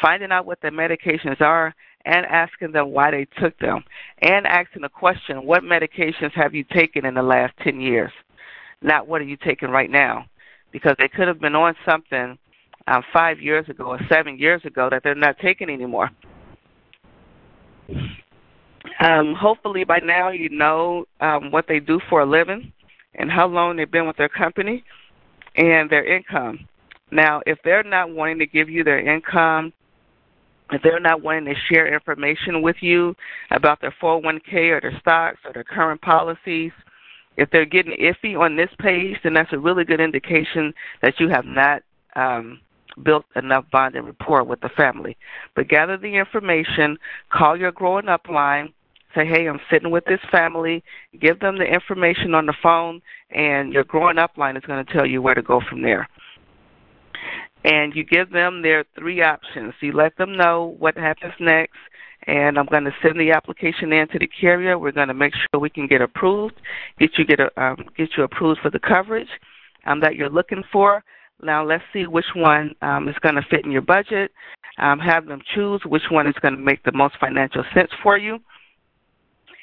finding 0.00 0.32
out 0.32 0.46
what 0.46 0.60
the 0.60 0.68
medications 0.68 1.40
are 1.40 1.74
and 2.06 2.24
asking 2.26 2.70
them 2.72 2.92
why 2.92 3.10
they 3.10 3.26
took 3.38 3.58
them, 3.58 3.84
and 4.22 4.46
asking 4.46 4.82
the 4.82 4.88
question, 4.88 5.44
what 5.44 5.62
medications 5.62 6.32
have 6.34 6.54
you 6.54 6.64
taken 6.72 7.04
in 7.04 7.14
the 7.14 7.22
last 7.22 7.52
10 7.64 7.80
years? 7.80 8.12
Not 8.80 9.08
what 9.08 9.20
are 9.20 9.24
you 9.24 9.36
taking 9.36 9.70
right 9.70 9.90
now? 9.90 10.24
Because 10.70 10.94
they 10.98 11.08
could 11.08 11.26
have 11.26 11.40
been 11.40 11.56
on 11.56 11.74
something 11.84 12.38
um, 12.86 13.02
five 13.12 13.40
years 13.40 13.68
ago 13.68 13.86
or 13.86 14.00
seven 14.08 14.38
years 14.38 14.64
ago 14.64 14.88
that 14.88 15.02
they're 15.02 15.16
not 15.16 15.36
taking 15.40 15.68
anymore. 15.68 16.10
Um, 19.00 19.34
hopefully 19.34 19.84
by 19.84 19.98
now 19.98 20.30
you 20.30 20.48
know 20.48 21.06
um, 21.20 21.50
what 21.50 21.66
they 21.68 21.80
do 21.80 22.00
for 22.08 22.20
a 22.20 22.26
living 22.26 22.72
and 23.16 23.30
how 23.30 23.46
long 23.46 23.76
they've 23.76 23.90
been 23.90 24.06
with 24.06 24.16
their 24.16 24.28
company 24.28 24.84
and 25.56 25.90
their 25.90 26.04
income. 26.04 26.66
Now, 27.10 27.42
if 27.46 27.58
they're 27.64 27.82
not 27.82 28.10
wanting 28.10 28.38
to 28.38 28.46
give 28.46 28.68
you 28.68 28.84
their 28.84 29.00
income, 29.00 29.72
if 30.72 30.82
they're 30.82 31.00
not 31.00 31.22
wanting 31.22 31.46
to 31.46 31.60
share 31.72 31.92
information 31.92 32.62
with 32.62 32.76
you 32.80 33.14
about 33.50 33.80
their 33.80 33.94
401k 34.02 34.70
or 34.70 34.80
their 34.80 34.98
stocks 35.00 35.38
or 35.44 35.52
their 35.52 35.64
current 35.64 36.00
policies, 36.02 36.72
if 37.36 37.50
they're 37.50 37.66
getting 37.66 37.96
iffy 37.98 38.38
on 38.38 38.56
this 38.56 38.70
page, 38.78 39.16
then 39.22 39.34
that's 39.34 39.52
a 39.52 39.58
really 39.58 39.84
good 39.84 40.00
indication 40.00 40.72
that 41.02 41.20
you 41.20 41.28
have 41.28 41.44
not 41.44 41.82
um, 42.16 42.60
built 43.02 43.24
enough 43.36 43.64
bond 43.70 43.94
and 43.94 44.06
rapport 44.06 44.42
with 44.42 44.60
the 44.60 44.70
family. 44.70 45.16
But 45.54 45.68
gather 45.68 45.96
the 45.96 46.16
information, 46.16 46.98
call 47.30 47.56
your 47.56 47.72
growing 47.72 48.08
up 48.08 48.28
line, 48.28 48.72
say, 49.14 49.26
hey, 49.26 49.48
I'm 49.48 49.60
sitting 49.70 49.90
with 49.90 50.04
this 50.06 50.20
family, 50.30 50.82
give 51.20 51.40
them 51.40 51.58
the 51.58 51.64
information 51.64 52.34
on 52.34 52.46
the 52.46 52.54
phone, 52.62 53.02
and 53.30 53.72
your 53.72 53.84
growing 53.84 54.18
up 54.18 54.36
line 54.36 54.56
is 54.56 54.64
going 54.64 54.84
to 54.84 54.92
tell 54.92 55.06
you 55.06 55.22
where 55.22 55.34
to 55.34 55.42
go 55.42 55.60
from 55.68 55.82
there. 55.82 56.08
And 57.66 57.94
you 57.96 58.04
give 58.04 58.30
them 58.30 58.62
their 58.62 58.84
three 58.96 59.22
options. 59.22 59.74
You 59.80 59.92
let 59.92 60.16
them 60.16 60.36
know 60.36 60.76
what 60.78 60.96
happens 60.96 61.34
next, 61.40 61.76
and 62.28 62.58
I'm 62.58 62.66
going 62.66 62.84
to 62.84 62.94
send 63.02 63.18
the 63.18 63.32
application 63.32 63.92
in 63.92 64.06
to 64.08 64.20
the 64.20 64.28
carrier. 64.28 64.78
We're 64.78 64.92
going 64.92 65.08
to 65.08 65.14
make 65.14 65.34
sure 65.34 65.60
we 65.60 65.68
can 65.68 65.88
get 65.88 66.00
approved, 66.00 66.54
get 67.00 67.18
you 67.18 67.24
get 67.24 67.40
a, 67.40 67.50
um, 67.60 67.84
get 67.96 68.10
you 68.16 68.22
approved 68.22 68.60
for 68.60 68.70
the 68.70 68.78
coverage 68.78 69.28
um, 69.84 69.98
that 70.00 70.14
you're 70.14 70.30
looking 70.30 70.62
for. 70.72 71.02
Now 71.42 71.64
let's 71.64 71.82
see 71.92 72.06
which 72.06 72.26
one 72.36 72.74
um, 72.82 73.08
is 73.08 73.16
going 73.20 73.34
to 73.34 73.42
fit 73.50 73.64
in 73.64 73.72
your 73.72 73.82
budget. 73.82 74.30
Um, 74.78 75.00
have 75.00 75.26
them 75.26 75.42
choose 75.54 75.80
which 75.86 76.02
one 76.10 76.28
is 76.28 76.34
going 76.42 76.54
to 76.54 76.60
make 76.60 76.84
the 76.84 76.92
most 76.92 77.16
financial 77.18 77.64
sense 77.74 77.90
for 78.00 78.16
you. 78.16 78.38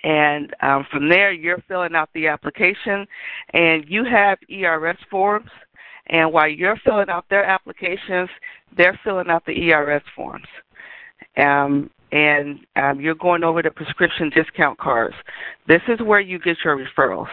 And 0.04 0.54
um, 0.62 0.86
from 0.92 1.08
there, 1.08 1.32
you're 1.32 1.64
filling 1.68 1.96
out 1.96 2.10
the 2.14 2.28
application, 2.28 3.08
and 3.54 3.86
you 3.88 4.04
have 4.04 4.38
ERS 4.50 4.98
forms. 5.10 5.50
And 6.08 6.34
while 6.34 6.50
you're 6.50 6.80
filling 6.84 7.10
out 7.10 7.26
their 7.30 7.46
applications, 7.46 8.30
they're 8.76 9.00
filling 9.04 9.30
out 9.30 9.46
the 9.46 9.72
ERS 9.72 10.04
forms. 10.16 10.48
Um, 11.38 11.90
and 12.12 12.60
um, 12.76 13.00
you're 13.02 13.16
going 13.16 13.44
over 13.44 13.62
the 13.64 13.72
prescription 13.72 14.30
discount 14.30 14.78
cards. 14.78 15.16
This 15.68 15.82
is 15.88 16.00
where 16.02 16.20
you 16.20 16.38
get 16.40 16.58
your 16.64 16.78
referrals. 16.78 17.30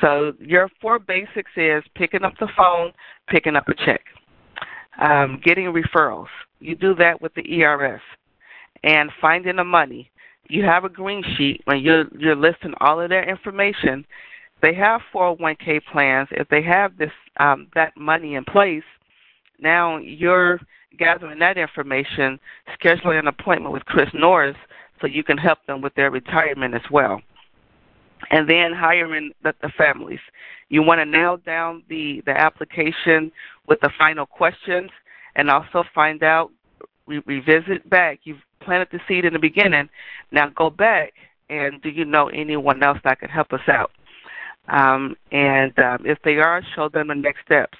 So 0.00 0.32
your 0.40 0.68
four 0.80 0.98
basics 0.98 1.50
is 1.56 1.82
picking 1.94 2.22
up 2.22 2.34
the 2.38 2.48
phone, 2.56 2.92
picking 3.28 3.56
up 3.56 3.68
a 3.68 3.74
check, 3.86 4.02
um, 5.00 5.40
getting 5.42 5.66
referrals. 5.66 6.26
You 6.60 6.74
do 6.74 6.94
that 6.96 7.20
with 7.22 7.32
the 7.34 7.62
ERS, 7.62 8.00
and 8.82 9.10
finding 9.20 9.56
the 9.56 9.64
money. 9.64 10.10
You 10.48 10.64
have 10.64 10.84
a 10.84 10.90
green 10.90 11.22
sheet 11.36 11.62
when 11.64 11.80
you're 11.80 12.04
you're 12.18 12.36
listing 12.36 12.74
all 12.80 13.00
of 13.00 13.08
their 13.08 13.28
information. 13.28 14.04
They 14.64 14.72
have 14.72 15.02
401k 15.14 15.82
plans. 15.92 16.28
If 16.30 16.48
they 16.48 16.62
have 16.62 16.96
this 16.96 17.10
um, 17.38 17.68
that 17.74 17.94
money 17.98 18.34
in 18.34 18.44
place, 18.44 18.82
now 19.60 19.98
you're 19.98 20.58
gathering 20.98 21.38
that 21.40 21.58
information, 21.58 22.40
scheduling 22.80 23.18
an 23.18 23.26
appointment 23.26 23.74
with 23.74 23.84
Chris 23.84 24.08
Norris 24.14 24.56
so 25.02 25.06
you 25.06 25.22
can 25.22 25.36
help 25.36 25.58
them 25.66 25.82
with 25.82 25.94
their 25.96 26.10
retirement 26.10 26.74
as 26.74 26.80
well 26.90 27.20
and 28.30 28.48
then 28.48 28.72
hiring 28.72 29.32
the, 29.42 29.54
the 29.60 29.68
families. 29.76 30.20
You 30.70 30.82
want 30.82 31.00
to 31.00 31.04
nail 31.04 31.36
down 31.36 31.82
the, 31.90 32.22
the 32.24 32.32
application 32.32 33.30
with 33.68 33.80
the 33.80 33.90
final 33.98 34.24
questions 34.24 34.90
and 35.36 35.50
also 35.50 35.84
find 35.94 36.22
out, 36.22 36.50
re- 37.06 37.22
revisit 37.26 37.90
back. 37.90 38.20
You've 38.24 38.38
planted 38.60 38.88
the 38.92 39.00
seed 39.06 39.26
in 39.26 39.34
the 39.34 39.38
beginning. 39.38 39.90
Now 40.32 40.48
go 40.48 40.70
back 40.70 41.12
and 41.50 41.82
do 41.82 41.90
you 41.90 42.06
know 42.06 42.28
anyone 42.28 42.82
else 42.82 42.98
that 43.04 43.20
could 43.20 43.30
help 43.30 43.52
us 43.52 43.68
out? 43.68 43.90
Um, 44.68 45.16
and 45.30 45.78
um, 45.78 45.98
if 46.04 46.18
they 46.24 46.36
are, 46.36 46.62
show 46.74 46.88
them 46.88 47.08
the 47.08 47.14
next 47.14 47.42
steps. 47.44 47.78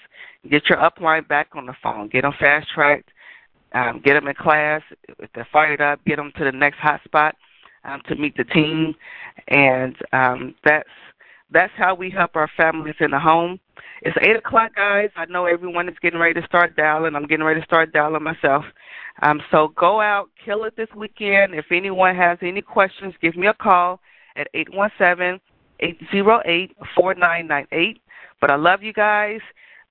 Get 0.50 0.68
your 0.68 0.78
upline 0.78 1.26
back 1.26 1.48
on 1.54 1.66
the 1.66 1.74
phone. 1.82 2.08
Get 2.08 2.22
them 2.22 2.34
fast 2.38 2.68
tracked. 2.74 3.10
Um, 3.72 4.00
get 4.04 4.14
them 4.14 4.28
in 4.28 4.34
class. 4.34 4.82
If 5.18 5.30
they're 5.34 5.48
fired 5.52 5.80
up, 5.80 6.04
get 6.04 6.16
them 6.16 6.32
to 6.36 6.44
the 6.44 6.52
next 6.52 6.78
hotspot 6.78 7.32
um, 7.84 8.02
to 8.08 8.14
meet 8.14 8.36
the 8.36 8.44
team, 8.44 8.94
and 9.48 9.96
um, 10.12 10.54
that's 10.64 10.88
that's 11.50 11.72
how 11.76 11.94
we 11.94 12.10
help 12.10 12.36
our 12.36 12.50
families 12.56 12.94
in 13.00 13.10
the 13.10 13.18
home. 13.18 13.58
It's 14.02 14.16
eight 14.20 14.36
o'clock, 14.36 14.76
guys. 14.76 15.10
I 15.16 15.24
know 15.26 15.46
everyone 15.46 15.88
is 15.88 15.96
getting 16.00 16.20
ready 16.20 16.40
to 16.40 16.46
start 16.46 16.76
dialing. 16.76 17.14
I'm 17.14 17.26
getting 17.26 17.44
ready 17.44 17.60
to 17.60 17.66
start 17.66 17.92
dialing 17.92 18.22
myself. 18.22 18.64
Um, 19.22 19.40
so 19.50 19.68
go 19.68 20.00
out, 20.00 20.30
kill 20.44 20.64
it 20.64 20.76
this 20.76 20.88
weekend. 20.94 21.54
If 21.54 21.66
anyone 21.70 22.14
has 22.16 22.38
any 22.42 22.62
questions, 22.62 23.14
give 23.20 23.36
me 23.36 23.46
a 23.46 23.54
call 23.54 24.00
at 24.36 24.48
eight 24.54 24.72
one 24.74 24.90
seven 24.98 25.40
eight 25.84 26.00
zero 26.10 26.40
eight 26.44 26.76
four 26.94 27.14
nine 27.14 27.46
nine 27.46 27.66
eight. 27.72 28.00
But 28.40 28.50
I 28.50 28.56
love 28.56 28.82
you 28.82 28.92
guys. 28.92 29.40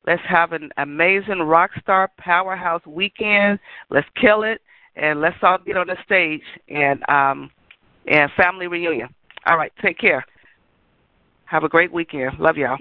Let's 0.05 0.21
have 0.27 0.51
an 0.51 0.71
amazing 0.77 1.39
rock 1.39 1.71
star 1.81 2.11
powerhouse 2.17 2.85
weekend. 2.85 3.59
Let's 3.89 4.07
kill 4.19 4.43
it, 4.43 4.61
and 4.95 5.21
let's 5.21 5.37
all 5.41 5.57
get 5.65 5.77
on 5.77 5.87
the 5.87 5.97
stage 6.05 6.43
and 6.67 7.07
um, 7.09 7.49
and 8.07 8.29
family 8.35 8.67
reunion. 8.67 9.09
All 9.45 9.57
right, 9.57 9.71
take 9.81 9.97
care. 9.97 10.25
Have 11.45 11.63
a 11.63 11.69
great 11.69 11.93
weekend. 11.93 12.39
Love 12.39 12.57
y'all. 12.57 12.77